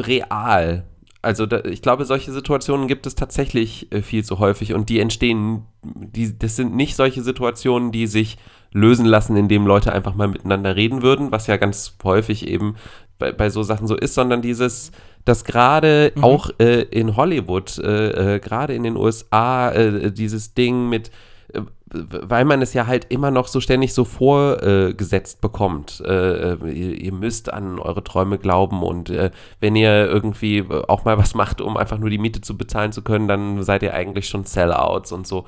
[0.00, 0.84] real.
[1.22, 4.98] Also da, ich glaube, solche Situationen gibt es tatsächlich äh, viel zu häufig und die
[4.98, 8.38] entstehen, die, das sind nicht solche Situationen, die sich
[8.72, 12.74] lösen lassen, indem Leute einfach mal miteinander reden würden, was ja ganz häufig eben
[13.18, 14.90] bei, bei so Sachen so ist, sondern dieses,
[15.24, 16.24] dass gerade mhm.
[16.24, 21.12] auch äh, in Hollywood, äh, äh, gerade in den USA, äh, dieses Ding mit
[21.52, 21.60] äh,
[21.94, 26.02] weil man es ja halt immer noch so ständig so vorgesetzt bekommt.
[26.04, 31.04] Äh, äh, ihr, ihr, müsst an eure Träume glauben und äh, wenn ihr irgendwie auch
[31.04, 33.94] mal was macht, um einfach nur die Miete zu bezahlen zu können, dann seid ihr
[33.94, 35.44] eigentlich schon Sellouts und so.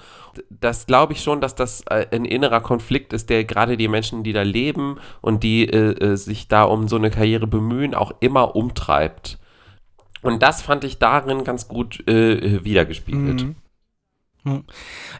[0.51, 4.23] Das glaube ich schon, dass das äh, ein innerer Konflikt ist, der gerade die Menschen,
[4.23, 8.13] die da leben und die äh, äh, sich da um so eine Karriere bemühen, auch
[8.21, 9.39] immer umtreibt.
[10.23, 13.43] Und das fand ich darin ganz gut wiedergespiegelt.
[13.43, 13.57] Mhm.
[14.45, 14.65] Hm.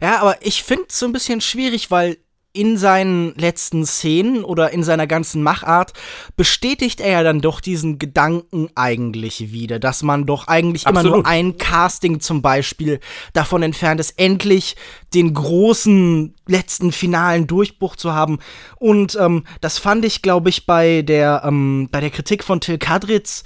[0.01, 2.17] Ja, aber ich finde es so ein bisschen schwierig, weil
[2.55, 5.91] in seinen letzten Szenen oder in seiner ganzen Machart
[6.37, 11.05] bestätigt er ja dann doch diesen Gedanken eigentlich wieder, dass man doch eigentlich Absolut.
[11.05, 13.01] immer nur ein Casting zum Beispiel
[13.33, 14.77] davon entfernt ist, endlich
[15.13, 18.39] den großen letzten finalen Durchbruch zu haben.
[18.77, 22.77] Und ähm, das fand ich, glaube ich, bei der, ähm, bei der Kritik von Till
[22.77, 23.43] Kadritz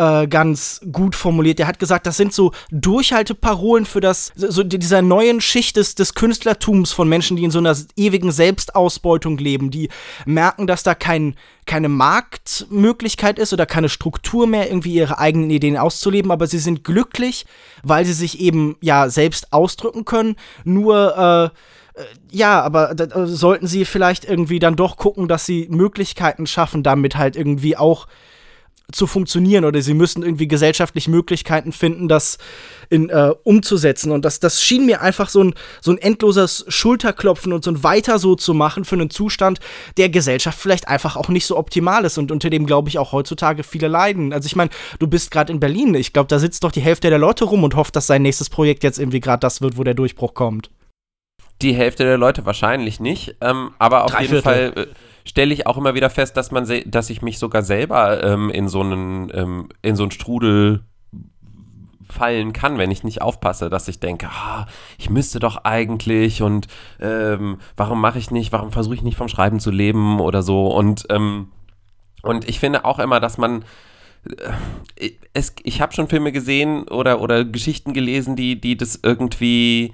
[0.00, 1.58] äh, ganz gut formuliert.
[1.58, 6.14] Der hat gesagt, das sind so Durchhalteparolen für das, so dieser neuen Schicht des, des
[6.14, 9.90] Künstlertums von Menschen, die in so einer ewigen Selbstausbeutung leben, die
[10.24, 11.34] merken, dass da kein,
[11.66, 16.82] keine Marktmöglichkeit ist oder keine Struktur mehr, irgendwie ihre eigenen Ideen auszuleben, aber sie sind
[16.82, 17.44] glücklich,
[17.82, 20.36] weil sie sich eben ja selbst ausdrücken können.
[20.64, 21.52] Nur
[21.94, 22.94] äh, äh ja, aber
[23.26, 28.06] sollten sie vielleicht irgendwie dann doch gucken, dass sie Möglichkeiten schaffen, damit halt irgendwie auch
[28.92, 32.38] zu funktionieren oder sie müssen irgendwie gesellschaftlich Möglichkeiten finden, das
[32.88, 34.12] in, äh, umzusetzen.
[34.12, 37.82] Und das, das schien mir einfach so ein, so ein endloses Schulterklopfen und so ein
[37.82, 39.60] Weiter so zu machen für einen Zustand,
[39.96, 43.12] der Gesellschaft vielleicht einfach auch nicht so optimal ist und unter dem, glaube ich, auch
[43.12, 44.32] heutzutage viele leiden.
[44.32, 45.94] Also ich meine, du bist gerade in Berlin.
[45.94, 48.50] Ich glaube, da sitzt doch die Hälfte der Leute rum und hofft, dass sein nächstes
[48.50, 50.70] Projekt jetzt irgendwie gerade das wird, wo der Durchbruch kommt.
[51.62, 54.72] Die Hälfte der Leute wahrscheinlich nicht, ähm, aber auf Drei jeden Viertel.
[54.72, 54.84] Fall.
[54.84, 54.86] Äh,
[55.24, 58.68] stelle ich auch immer wieder fest, dass man, dass ich mich sogar selber ähm, in
[58.68, 60.84] so einen, ähm, in so einen Strudel
[62.08, 64.66] fallen kann, wenn ich nicht aufpasse, dass ich denke, ah,
[64.98, 66.66] ich müsste doch eigentlich und
[67.00, 70.66] ähm, warum mache ich nicht, warum versuche ich nicht vom Schreiben zu leben oder so.
[70.66, 71.48] Und ähm,
[72.22, 73.64] und ich finde auch immer, dass man
[74.96, 79.92] äh, es, ich habe schon Filme gesehen oder, oder Geschichten gelesen, die, die das irgendwie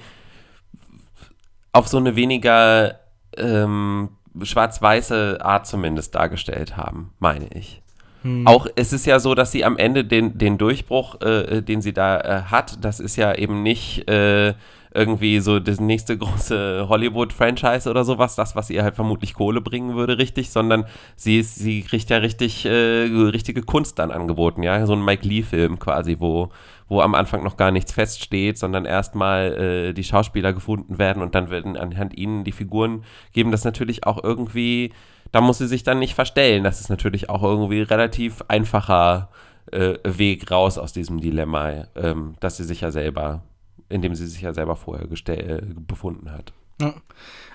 [1.72, 2.98] auf so eine weniger
[3.36, 4.10] ähm,
[4.42, 7.82] schwarz-weiße Art zumindest dargestellt haben, meine ich.
[8.22, 8.46] Hm.
[8.46, 11.92] Auch es ist ja so, dass sie am Ende den, den Durchbruch, äh, den sie
[11.92, 14.54] da äh, hat, das ist ja eben nicht äh,
[14.96, 19.94] irgendwie so das nächste große Hollywood-Franchise oder sowas, das, was ihr halt vermutlich Kohle bringen
[19.94, 24.84] würde, richtig, sondern sie, ist, sie kriegt ja richtig, äh, richtige Kunst dann angeboten, ja,
[24.86, 26.50] so ein Mike Lee-Film quasi, wo,
[26.88, 31.34] wo am Anfang noch gar nichts feststeht, sondern erstmal äh, die Schauspieler gefunden werden und
[31.34, 34.92] dann werden anhand ihnen die Figuren geben, das natürlich auch irgendwie,
[35.32, 39.30] da muss sie sich dann nicht verstellen, das ist natürlich auch irgendwie relativ einfacher
[39.72, 43.42] äh, Weg raus aus diesem Dilemma, ähm, dass sie sich ja selber
[43.88, 46.52] in dem sie sich ja selber vorher äh, befunden hat.
[46.80, 46.94] Ja.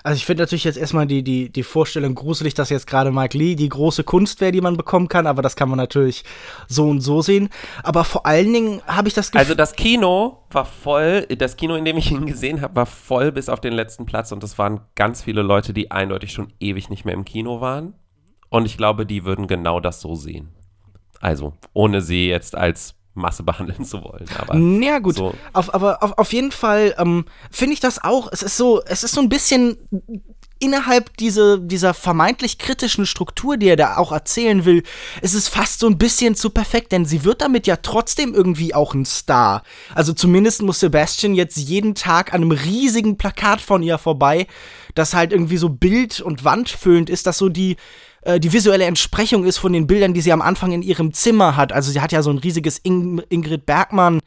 [0.04, 3.38] Also ich finde natürlich jetzt erstmal die, die, die Vorstellung gruselig, dass jetzt gerade Mike
[3.38, 6.24] Lee die große Kunst wäre, die man bekommen kann, aber das kann man natürlich
[6.66, 7.50] so und so sehen.
[7.84, 9.40] Aber vor allen Dingen habe ich das Gefühl.
[9.40, 13.30] Also das Kino war voll, das Kino, in dem ich ihn gesehen habe, war voll
[13.30, 16.90] bis auf den letzten Platz und das waren ganz viele Leute, die eindeutig schon ewig
[16.90, 17.94] nicht mehr im Kino waren.
[18.50, 20.48] Und ich glaube, die würden genau das so sehen.
[21.20, 24.26] Also, ohne sie jetzt als Masse behandeln zu wollen.
[24.38, 25.16] Aber ja, gut.
[25.16, 25.34] So.
[25.52, 29.02] Auf, aber auf, auf jeden Fall ähm, finde ich das auch, es ist so, es
[29.02, 29.76] ist so ein bisschen
[30.62, 34.84] innerhalb diese, dieser vermeintlich kritischen Struktur, die er da auch erzählen will,
[35.20, 38.72] ist es fast so ein bisschen zu perfekt, denn sie wird damit ja trotzdem irgendwie
[38.72, 39.64] auch ein Star.
[39.92, 44.46] Also zumindest muss Sebastian jetzt jeden Tag an einem riesigen Plakat von ihr vorbei,
[44.94, 47.76] das halt irgendwie so bild- und wandfüllend ist, das so die
[48.22, 51.56] äh, die visuelle Entsprechung ist von den Bildern, die sie am Anfang in ihrem Zimmer
[51.56, 51.72] hat.
[51.72, 54.20] Also sie hat ja so ein riesiges In Ingrid Bergmann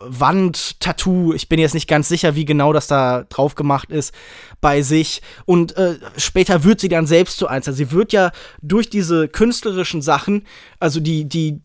[0.00, 1.32] Wandtattoo.
[1.34, 4.14] Ich bin jetzt nicht ganz sicher, wie genau das da drauf gemacht ist
[4.60, 5.22] bei sich.
[5.44, 7.66] Und äh, später wird sie dann selbst zu eins.
[7.66, 8.30] Also sie wird ja
[8.62, 10.46] durch diese künstlerischen Sachen,
[10.78, 11.60] also die, die,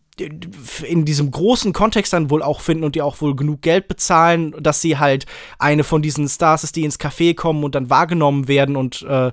[0.84, 4.54] in diesem großen Kontext dann wohl auch finden und die auch wohl genug Geld bezahlen,
[4.60, 5.26] dass sie halt
[5.58, 9.32] eine von diesen Stars ist, die ins Café kommen und dann wahrgenommen werden und äh,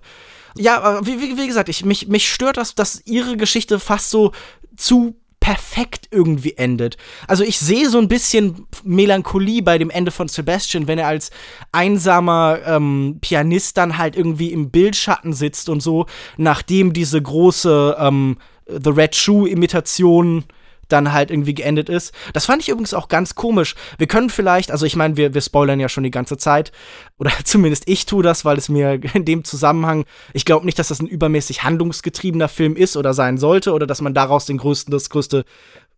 [0.57, 4.31] ja, wie, wie, wie gesagt, ich, mich, mich stört das, dass ihre Geschichte fast so
[4.75, 6.97] zu perfekt irgendwie endet.
[7.27, 11.31] Also ich sehe so ein bisschen Melancholie bei dem Ende von Sebastian, wenn er als
[11.71, 16.05] einsamer ähm, Pianist dann halt irgendwie im Bildschatten sitzt und so,
[16.37, 18.37] nachdem diese große ähm,
[18.67, 20.45] The Red Shoe Imitation
[20.91, 22.13] dann halt irgendwie geendet ist.
[22.33, 23.75] Das fand ich übrigens auch ganz komisch.
[23.97, 26.71] Wir können vielleicht, also ich meine, wir, wir spoilern ja schon die ganze Zeit,
[27.17, 30.89] oder zumindest ich tue das, weil es mir in dem Zusammenhang, ich glaube nicht, dass
[30.89, 34.91] das ein übermäßig handlungsgetriebener Film ist oder sein sollte, oder dass man daraus den größten,
[34.91, 35.45] das größte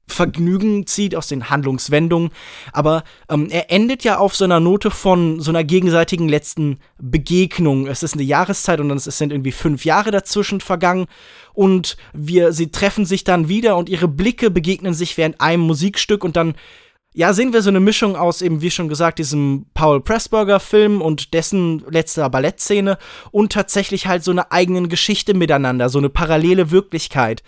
[0.08, 2.32] Vergnügen zieht aus den Handlungswendungen.
[2.72, 7.88] Aber ähm, er endet ja auf so einer Note von so einer gegenseitigen letzten Begegnung.
[7.88, 11.06] Es ist eine Jahreszeit und es sind irgendwie fünf Jahre dazwischen vergangen.
[11.54, 16.24] Und wir, sie treffen sich dann wieder und ihre Blicke begegnen sich während einem Musikstück
[16.24, 16.56] und dann
[17.16, 21.36] ja, sehen wir so eine Mischung aus eben, wie schon gesagt, diesem Paul Pressburger-Film und
[21.36, 22.98] dessen letzter Ballettszene
[23.32, 27.44] und tatsächlich halt so eine eigenen Geschichte miteinander, so eine parallele Wirklichkeit.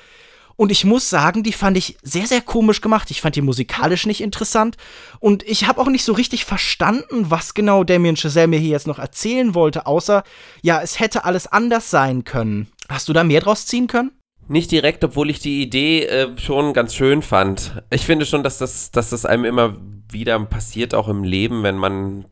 [0.58, 3.12] Und ich muss sagen, die fand ich sehr, sehr komisch gemacht.
[3.12, 4.78] Ich fand die musikalisch nicht interessant.
[5.20, 8.88] Und ich habe auch nicht so richtig verstanden, was genau Damien Chazelle mir hier jetzt
[8.88, 10.24] noch erzählen wollte, außer,
[10.62, 12.68] ja, es hätte alles anders sein können.
[12.88, 14.12] Hast du da mehr draus ziehen können?
[14.48, 17.82] Nicht direkt, obwohl ich die Idee äh, schon ganz schön fand.
[17.90, 19.78] Ich finde schon, dass das, dass das einem immer
[20.12, 22.26] wieder passiert, auch im Leben, wenn man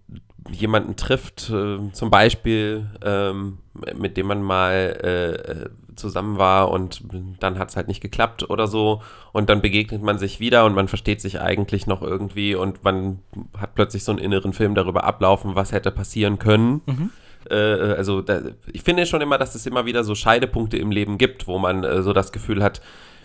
[0.52, 3.60] jemanden trifft, äh, zum Beispiel, ähm,
[3.96, 7.04] mit dem man mal äh, zusammen war und
[7.40, 10.76] dann hat es halt nicht geklappt oder so und dann begegnet man sich wieder und
[10.76, 13.20] man versteht sich eigentlich noch irgendwie und man
[13.58, 16.82] hat plötzlich so einen inneren Film darüber ablaufen, was hätte passieren können.
[16.86, 17.10] Mhm.
[17.50, 18.42] Äh, also da,
[18.72, 21.84] ich finde schon immer, dass es immer wieder so Scheidepunkte im Leben gibt, wo man
[21.84, 22.82] äh, so das Gefühl hat,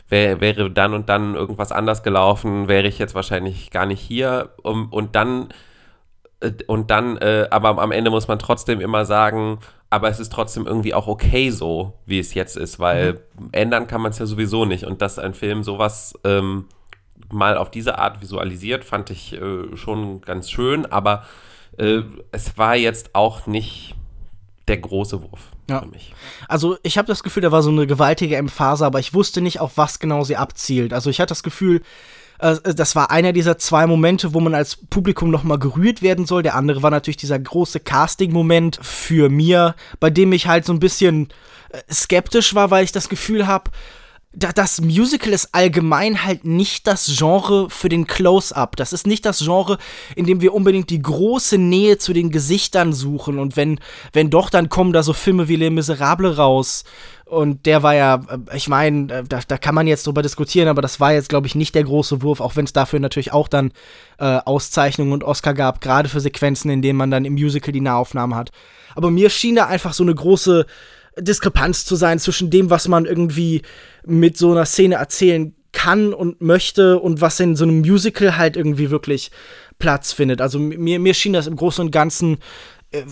[0.08, 4.50] wär, wäre dann und dann irgendwas anders gelaufen, wäre ich jetzt wahrscheinlich gar nicht hier
[4.62, 5.48] um, und dann
[6.40, 9.58] äh, und dann, äh, aber am Ende muss man trotzdem immer sagen,
[9.90, 13.48] aber es ist trotzdem irgendwie auch okay so, wie es jetzt ist, weil mhm.
[13.52, 14.84] ändern kann man es ja sowieso nicht.
[14.84, 16.66] Und dass ein Film sowas ähm,
[17.30, 21.24] mal auf diese Art visualisiert, fand ich äh, schon ganz schön, aber
[21.78, 23.94] äh, es war jetzt auch nicht
[24.66, 25.80] der große Wurf ja.
[25.80, 26.14] für mich.
[26.46, 29.60] Also ich habe das Gefühl, da war so eine gewaltige Emphase, aber ich wusste nicht,
[29.60, 30.92] auf was genau sie abzielt.
[30.92, 31.82] Also ich hatte das Gefühl,
[32.38, 36.42] das war einer dieser zwei Momente, wo man als Publikum nochmal gerührt werden soll.
[36.42, 40.78] Der andere war natürlich dieser große Casting-Moment für mir, bei dem ich halt so ein
[40.78, 41.28] bisschen
[41.70, 43.70] äh, skeptisch war, weil ich das Gefühl habe,
[44.32, 48.76] das Musical ist allgemein halt nicht das Genre für den Close-up.
[48.76, 49.78] Das ist nicht das Genre,
[50.14, 53.38] in dem wir unbedingt die große Nähe zu den Gesichtern suchen.
[53.38, 53.80] Und wenn,
[54.12, 56.84] wenn doch, dann kommen da so Filme wie Les Miserables raus.
[57.28, 60.68] Und der war ja, äh, ich meine, äh, da, da kann man jetzt drüber diskutieren,
[60.68, 63.32] aber das war jetzt, glaube ich, nicht der große Wurf, auch wenn es dafür natürlich
[63.32, 63.72] auch dann
[64.18, 67.82] äh, Auszeichnungen und Oscar gab, gerade für Sequenzen, in denen man dann im Musical die
[67.82, 68.50] Nahaufnahmen hat.
[68.94, 70.66] Aber mir schien da einfach so eine große
[71.18, 73.62] Diskrepanz zu sein zwischen dem, was man irgendwie
[74.06, 78.56] mit so einer Szene erzählen kann und möchte und was in so einem Musical halt
[78.56, 79.30] irgendwie wirklich
[79.78, 80.40] Platz findet.
[80.40, 82.38] Also mir, mir schien das im Großen und Ganzen
[82.90, 83.04] äh,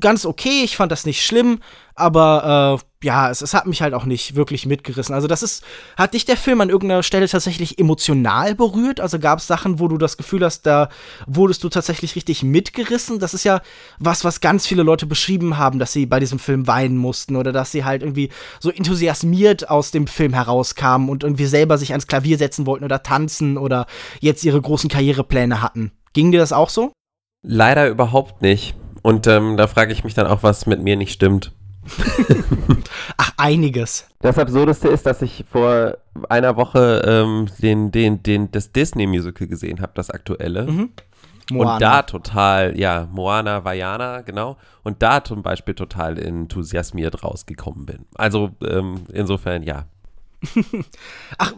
[0.00, 1.60] ganz okay, ich fand das nicht schlimm,
[1.94, 5.14] aber äh, ja, es, es, hat mich halt auch nicht wirklich mitgerissen.
[5.14, 5.62] Also das ist,
[5.96, 8.98] hat dich der Film an irgendeiner Stelle tatsächlich emotional berührt?
[8.98, 10.88] Also gab es Sachen, wo du das Gefühl hast, da
[11.26, 13.18] wurdest du tatsächlich richtig mitgerissen?
[13.18, 13.60] Das ist ja
[13.98, 17.52] was, was ganz viele Leute beschrieben haben, dass sie bei diesem Film weinen mussten oder
[17.52, 22.06] dass sie halt irgendwie so enthusiasmiert aus dem Film herauskamen und irgendwie selber sich ans
[22.06, 23.86] Klavier setzen wollten oder tanzen oder
[24.20, 25.92] jetzt ihre großen Karrierepläne hatten.
[26.14, 26.92] Ging dir das auch so?
[27.42, 28.74] Leider überhaupt nicht.
[29.02, 31.52] Und ähm, da frage ich mich dann auch, was mit mir nicht stimmt.
[33.16, 34.06] Ach, einiges.
[34.20, 39.80] Das Absurdeste ist, dass ich vor einer Woche ähm, den, den, den, das Disney-Musical gesehen
[39.80, 40.66] habe, das aktuelle.
[40.66, 40.90] Mhm.
[41.52, 44.56] Und da total, ja, Moana, Vajana, genau.
[44.82, 48.06] Und da zum Beispiel total enthusiasmiert rausgekommen bin.
[48.14, 49.84] Also ähm, insofern, ja.
[51.38, 51.52] Ach,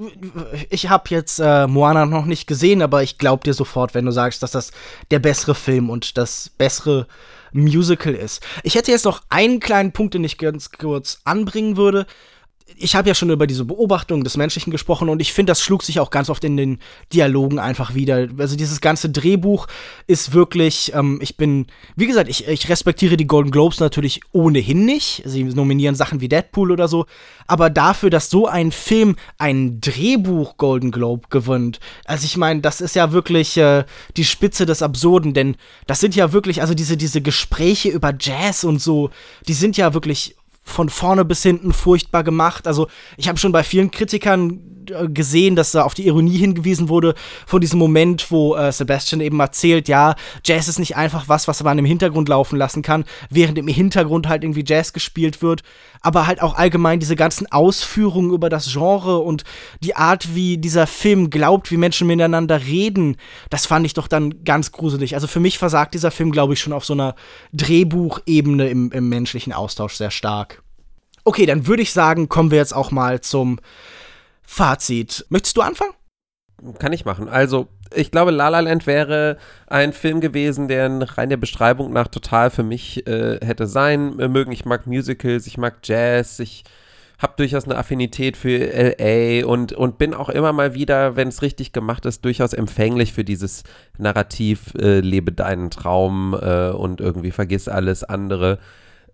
[0.70, 4.12] ich habe jetzt äh, Moana noch nicht gesehen, aber ich glaube dir sofort, wenn du
[4.12, 4.72] sagst, dass das
[5.10, 7.06] der bessere Film und das bessere
[7.52, 8.44] Musical ist.
[8.62, 12.06] Ich hätte jetzt noch einen kleinen Punkt, den ich ganz kurz anbringen würde
[12.78, 15.84] ich habe ja schon über diese Beobachtung des Menschlichen gesprochen und ich finde, das schlug
[15.84, 16.78] sich auch ganz oft in den
[17.12, 18.28] Dialogen einfach wieder.
[18.38, 19.68] Also dieses ganze Drehbuch
[20.06, 24.84] ist wirklich, ähm, ich bin, wie gesagt, ich, ich respektiere die Golden Globes natürlich ohnehin
[24.84, 25.22] nicht.
[25.24, 27.06] Sie nominieren Sachen wie Deadpool oder so,
[27.46, 32.80] aber dafür, dass so ein Film ein Drehbuch Golden Globe gewinnt, also ich meine, das
[32.80, 33.84] ist ja wirklich äh,
[34.16, 35.56] die Spitze des Absurden, denn
[35.86, 39.10] das sind ja wirklich, also diese, diese Gespräche über Jazz und so,
[39.46, 40.34] die sind ja wirklich
[40.66, 42.66] von vorne bis hinten furchtbar gemacht.
[42.66, 44.60] Also ich habe schon bei vielen Kritikern
[45.08, 47.14] gesehen, dass da auf die Ironie hingewiesen wurde
[47.46, 50.14] von diesem Moment, wo äh, Sebastian eben erzählt, ja,
[50.44, 54.28] Jazz ist nicht einfach was, was man im Hintergrund laufen lassen kann, während im Hintergrund
[54.28, 55.62] halt irgendwie Jazz gespielt wird,
[56.00, 59.44] aber halt auch allgemein diese ganzen Ausführungen über das Genre und
[59.80, 63.16] die Art, wie dieser Film glaubt, wie Menschen miteinander reden,
[63.50, 65.14] das fand ich doch dann ganz gruselig.
[65.14, 67.14] Also für mich versagt dieser Film, glaube ich, schon auf so einer
[67.52, 70.62] Drehbuchebene im, im menschlichen Austausch sehr stark.
[71.24, 73.58] Okay, dann würde ich sagen, kommen wir jetzt auch mal zum
[74.46, 75.26] Fazit.
[75.28, 75.92] Möchtest du anfangen?
[76.78, 77.28] Kann ich machen.
[77.28, 79.36] Also, ich glaube, La La Land wäre
[79.66, 84.52] ein Film gewesen, der rein der Beschreibung nach total für mich äh, hätte sein mögen.
[84.52, 86.64] Ich mag Musicals, ich mag Jazz, ich
[87.18, 91.42] habe durchaus eine Affinität für LA und, und bin auch immer mal wieder, wenn es
[91.42, 93.64] richtig gemacht ist, durchaus empfänglich für dieses
[93.98, 98.58] Narrativ, äh, lebe deinen Traum äh, und irgendwie vergiss alles andere.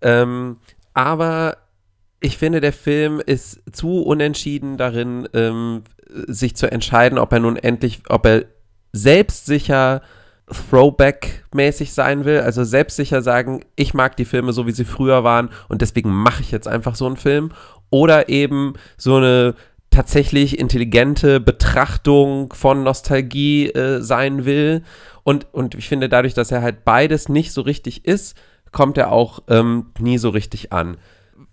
[0.00, 0.58] Ähm,
[0.94, 1.56] aber
[2.22, 7.56] ich finde, der Film ist zu unentschieden darin, ähm, sich zu entscheiden, ob er nun
[7.56, 8.44] endlich, ob er
[8.92, 10.02] selbstsicher
[10.46, 15.50] Throwback-mäßig sein will, also selbstsicher sagen, ich mag die Filme so, wie sie früher waren
[15.68, 17.52] und deswegen mache ich jetzt einfach so einen Film,
[17.90, 19.54] oder eben so eine
[19.90, 24.82] tatsächlich intelligente Betrachtung von Nostalgie äh, sein will.
[25.22, 28.34] Und, und ich finde, dadurch, dass er halt beides nicht so richtig ist,
[28.72, 30.96] kommt er auch ähm, nie so richtig an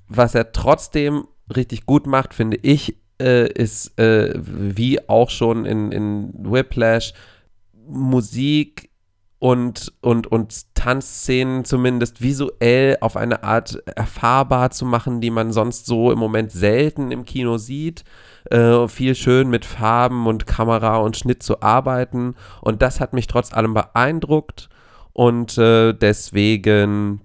[0.10, 5.92] was er trotzdem richtig gut macht, finde ich, äh, ist äh, wie auch schon in,
[5.92, 7.14] in Whiplash
[7.88, 8.90] Musik
[9.40, 15.86] und, und, und Tanzszenen zumindest visuell auf eine Art erfahrbar zu machen, die man sonst
[15.86, 18.04] so im Moment selten im Kino sieht.
[18.52, 22.36] Äh, viel schön mit Farben und Kamera und Schnitt zu arbeiten.
[22.62, 24.70] Und das hat mich trotz allem beeindruckt.
[25.14, 27.22] Und äh, deswegen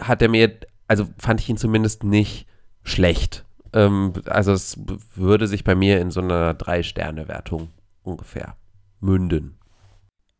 [0.00, 0.58] hat er mir
[0.88, 2.46] also fand ich ihn zumindest nicht
[2.82, 3.44] schlecht.
[3.72, 4.78] Ähm, also es
[5.14, 7.68] würde sich bei mir in so einer Drei-Sterne-Wertung
[8.02, 8.56] ungefähr
[9.00, 9.58] münden.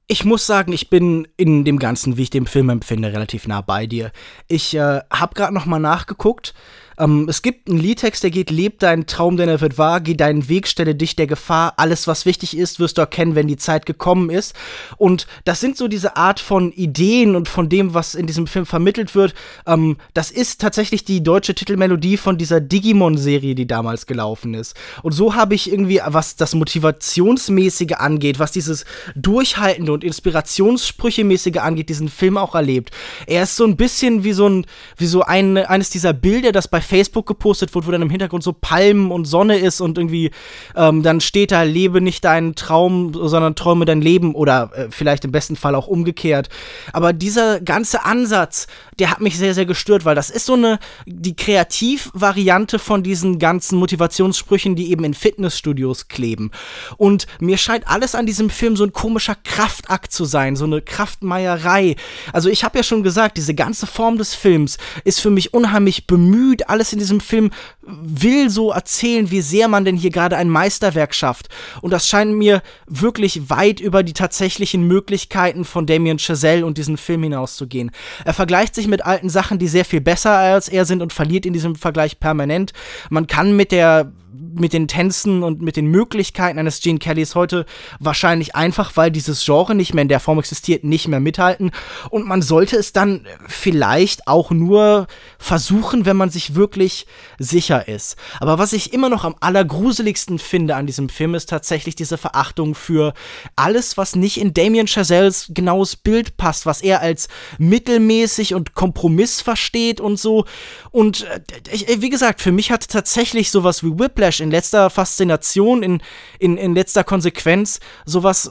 [0.08, 3.60] Ich muss sagen, ich bin in dem Ganzen, wie ich den Film empfinde, relativ nah
[3.60, 4.12] bei dir.
[4.46, 6.54] Ich äh, habe gerade noch mal nachgeguckt.
[6.98, 10.14] Ähm, es gibt einen Liedtext, der geht, leb deinen Traum, denn er wird wahr, geh
[10.14, 13.56] deinen Weg, stelle dich der Gefahr, alles, was wichtig ist, wirst du erkennen, wenn die
[13.56, 14.54] Zeit gekommen ist.
[14.96, 18.66] Und das sind so diese Art von Ideen und von dem, was in diesem Film
[18.66, 19.34] vermittelt wird.
[19.66, 24.74] Ähm, das ist tatsächlich die deutsche Titelmelodie von dieser Digimon-Serie, die damals gelaufen ist.
[25.02, 28.84] Und so habe ich irgendwie, was das Motivationsmäßige angeht, was dieses
[29.14, 32.90] Durchhaltende und Inspirationssprüchemäßige angeht, diesen Film auch erlebt.
[33.26, 34.66] Er ist so ein bisschen wie so ein,
[34.96, 38.42] wie so ein, eines dieser Bilder, das bei Facebook gepostet wird, wo dann im Hintergrund
[38.42, 40.30] so Palmen und Sonne ist und irgendwie
[40.74, 45.24] ähm, dann steht da, lebe nicht deinen Traum, sondern träume dein Leben oder äh, vielleicht
[45.24, 46.48] im besten Fall auch umgekehrt.
[46.92, 48.66] Aber dieser ganze Ansatz,
[48.98, 53.38] der hat mich sehr, sehr gestört, weil das ist so eine, die Kreativvariante von diesen
[53.38, 56.50] ganzen Motivationssprüchen, die eben in Fitnessstudios kleben.
[56.96, 60.80] Und mir scheint alles an diesem Film so ein komischer Kraftakt zu sein, so eine
[60.82, 61.96] Kraftmeierei.
[62.32, 66.06] Also ich habe ja schon gesagt, diese ganze Form des Films ist für mich unheimlich
[66.06, 67.50] bemüht, alles in diesem Film
[67.80, 71.48] will so erzählen, wie sehr man denn hier gerade ein Meisterwerk schafft.
[71.80, 76.98] Und das scheint mir wirklich weit über die tatsächlichen Möglichkeiten von Damien Chazelle und diesem
[76.98, 77.90] Film hinauszugehen.
[78.26, 81.46] Er vergleicht sich mit alten Sachen, die sehr viel besser als er sind und verliert
[81.46, 82.74] in diesem Vergleich permanent.
[83.08, 84.12] Man kann mit der
[84.58, 87.66] mit den Tänzen und mit den Möglichkeiten eines Gene Kellys heute
[88.00, 91.70] wahrscheinlich einfach, weil dieses Genre nicht mehr in der Form existiert, nicht mehr mithalten.
[92.10, 95.06] Und man sollte es dann vielleicht auch nur
[95.38, 97.06] versuchen, wenn man sich wirklich
[97.38, 98.16] sicher ist.
[98.40, 102.74] Aber was ich immer noch am allergruseligsten finde an diesem Film, ist tatsächlich diese Verachtung
[102.74, 103.14] für
[103.56, 107.28] alles, was nicht in Damien Chazelles genaues Bild passt, was er als
[107.58, 110.44] mittelmäßig und Kompromiss versteht und so.
[110.90, 116.02] Und äh, wie gesagt, für mich hat tatsächlich sowas wie Whiplash in letzter Faszination, in,
[116.38, 118.50] in, in letzter Konsequenz sowas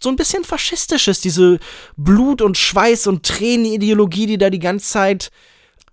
[0.00, 1.58] so ein bisschen faschistisches, diese
[1.96, 5.30] Blut- und Schweiß- und Tränenideologie, die da die ganze Zeit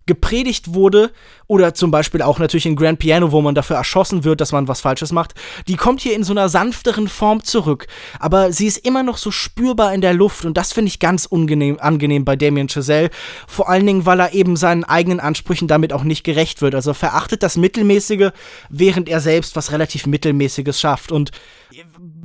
[0.05, 1.11] gepredigt wurde,
[1.51, 4.69] oder zum Beispiel auch natürlich in Grand Piano, wo man dafür erschossen wird, dass man
[4.69, 5.33] was Falsches macht,
[5.67, 7.87] die kommt hier in so einer sanfteren Form zurück.
[8.19, 11.25] Aber sie ist immer noch so spürbar in der Luft und das finde ich ganz
[11.25, 13.09] unangenehm, angenehm bei Damien Chazelle.
[13.47, 16.73] Vor allen Dingen, weil er eben seinen eigenen Ansprüchen damit auch nicht gerecht wird.
[16.73, 18.29] Also verachtet das Mittelmäßige,
[18.69, 21.11] während er selbst was relativ Mittelmäßiges schafft.
[21.11, 21.31] Und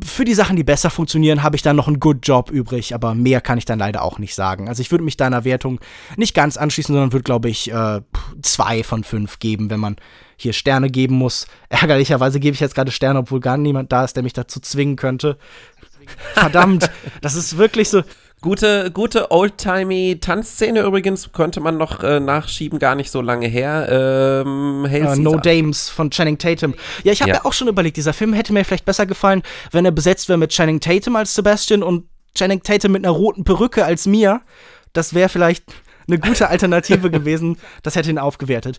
[0.05, 3.15] für die Sachen, die besser funktionieren, habe ich dann noch einen Good Job übrig, aber
[3.15, 4.69] mehr kann ich dann leider auch nicht sagen.
[4.69, 5.81] Also ich würde mich deiner Wertung
[6.17, 8.01] nicht ganz anschließen, sondern würde, glaube ich, äh,
[8.43, 9.97] zwei von fünf geben, wenn man
[10.37, 11.47] hier Sterne geben muss.
[11.69, 14.97] Ärgerlicherweise gebe ich jetzt gerade Sterne, obwohl gar niemand da ist, der mich dazu zwingen
[14.97, 15.39] könnte.
[16.35, 16.91] Verdammt,
[17.21, 18.03] das ist wirklich so.
[18.43, 23.89] Gute, gute oldtimey Tanzszene übrigens könnte man noch äh, nachschieben, gar nicht so lange her.
[24.45, 26.75] Ähm, uh, no Dames von Channing Tatum.
[27.03, 27.37] Ja, ich habe ja.
[27.39, 29.43] ja auch schon überlegt, dieser Film hätte mir vielleicht besser gefallen,
[29.73, 32.05] wenn er besetzt wäre mit Channing Tatum als Sebastian und
[32.37, 34.43] Channing Tatum mit einer roten Perücke als Mia.
[34.93, 35.65] Das wäre vielleicht
[36.09, 37.59] eine gute Alternative gewesen.
[37.83, 38.79] Das hätte ihn aufgewertet.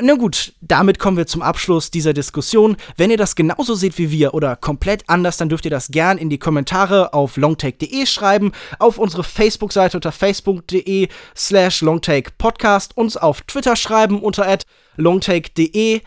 [0.00, 2.76] Na gut, damit kommen wir zum Abschluss dieser Diskussion.
[2.96, 6.18] Wenn ihr das genauso seht wie wir oder komplett anders, dann dürft ihr das gern
[6.18, 8.50] in die Kommentare auf longtake.de schreiben,
[8.80, 14.58] auf unsere Facebook-Seite unter facebook.de slash longtakepodcast, uns auf Twitter schreiben unter
[14.96, 16.00] longtake.de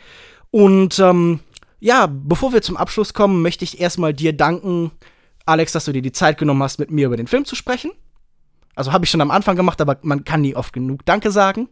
[0.51, 1.39] und ähm,
[1.80, 4.91] ja, bevor wir zum Abschluss kommen, möchte ich erstmal dir danken,
[5.45, 7.91] Alex, dass du dir die Zeit genommen hast, mit mir über den Film zu sprechen.
[8.78, 11.67] Also habe ich schon am Anfang gemacht, aber man kann nie oft genug Danke sagen.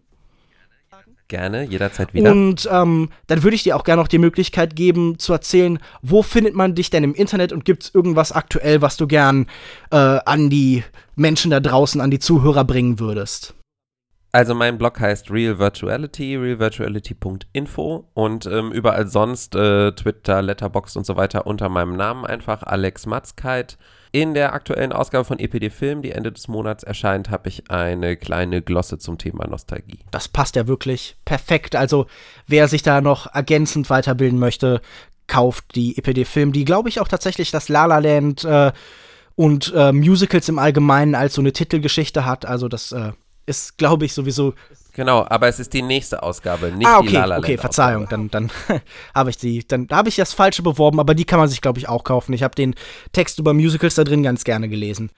[1.27, 2.31] Gerne, jederzeit wieder.
[2.31, 6.21] Und ähm, dann würde ich dir auch gerne noch die Möglichkeit geben, zu erzählen, wo
[6.21, 9.47] findet man dich denn im Internet und gibt es irgendwas aktuell, was du gern
[9.89, 10.83] äh, an die
[11.15, 13.55] Menschen da draußen, an die Zuhörer bringen würdest?
[14.35, 21.05] Also mein Blog heißt Real Virtuality, realvirtuality.info und ähm, überall sonst äh, Twitter, Letterboxd und
[21.05, 23.77] so weiter unter meinem Namen einfach Alex Matzkeit.
[24.15, 28.15] In der aktuellen Ausgabe von EPD Film, die Ende des Monats erscheint, habe ich eine
[28.15, 29.99] kleine Glosse zum Thema Nostalgie.
[30.11, 31.75] Das passt ja wirklich perfekt.
[31.75, 32.05] Also,
[32.47, 34.79] wer sich da noch ergänzend weiterbilden möchte,
[35.27, 38.71] kauft die EPD Film, die, glaube ich, auch tatsächlich das La La Land äh,
[39.35, 42.45] und äh, Musicals im Allgemeinen als so eine Titelgeschichte hat.
[42.45, 43.11] Also, das äh,
[43.45, 44.53] ist, glaube ich, sowieso
[44.95, 48.03] Genau, aber es ist die nächste Ausgabe, nicht ah, okay, die La La Okay, Verzeihung,
[48.03, 48.29] Ausgabe.
[48.29, 48.81] dann, dann
[49.13, 51.79] habe ich die, dann habe ich das Falsche beworben, aber die kann man sich, glaube
[51.79, 52.31] ich, auch kaufen.
[52.33, 52.75] Ich habe den
[53.11, 55.11] Text über Musicals da drin ganz gerne gelesen.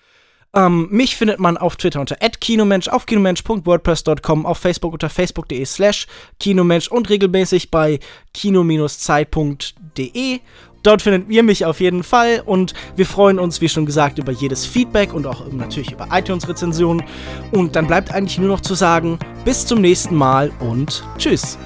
[0.55, 6.07] Ähm, mich findet man auf Twitter unter @kinomensch, auf kinomensch.wordpress.com, auf Facebook unter facebook.de slash
[6.39, 7.99] kinomensch und regelmäßig bei
[8.33, 10.39] kino-zeit.de
[10.83, 14.31] Dort findet ihr mich auf jeden Fall und wir freuen uns, wie schon gesagt, über
[14.31, 17.03] jedes Feedback und auch natürlich über iTunes-Rezensionen.
[17.51, 21.57] Und dann bleibt eigentlich nur noch zu sagen, bis zum nächsten Mal und tschüss.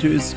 [0.00, 0.36] Tschüss.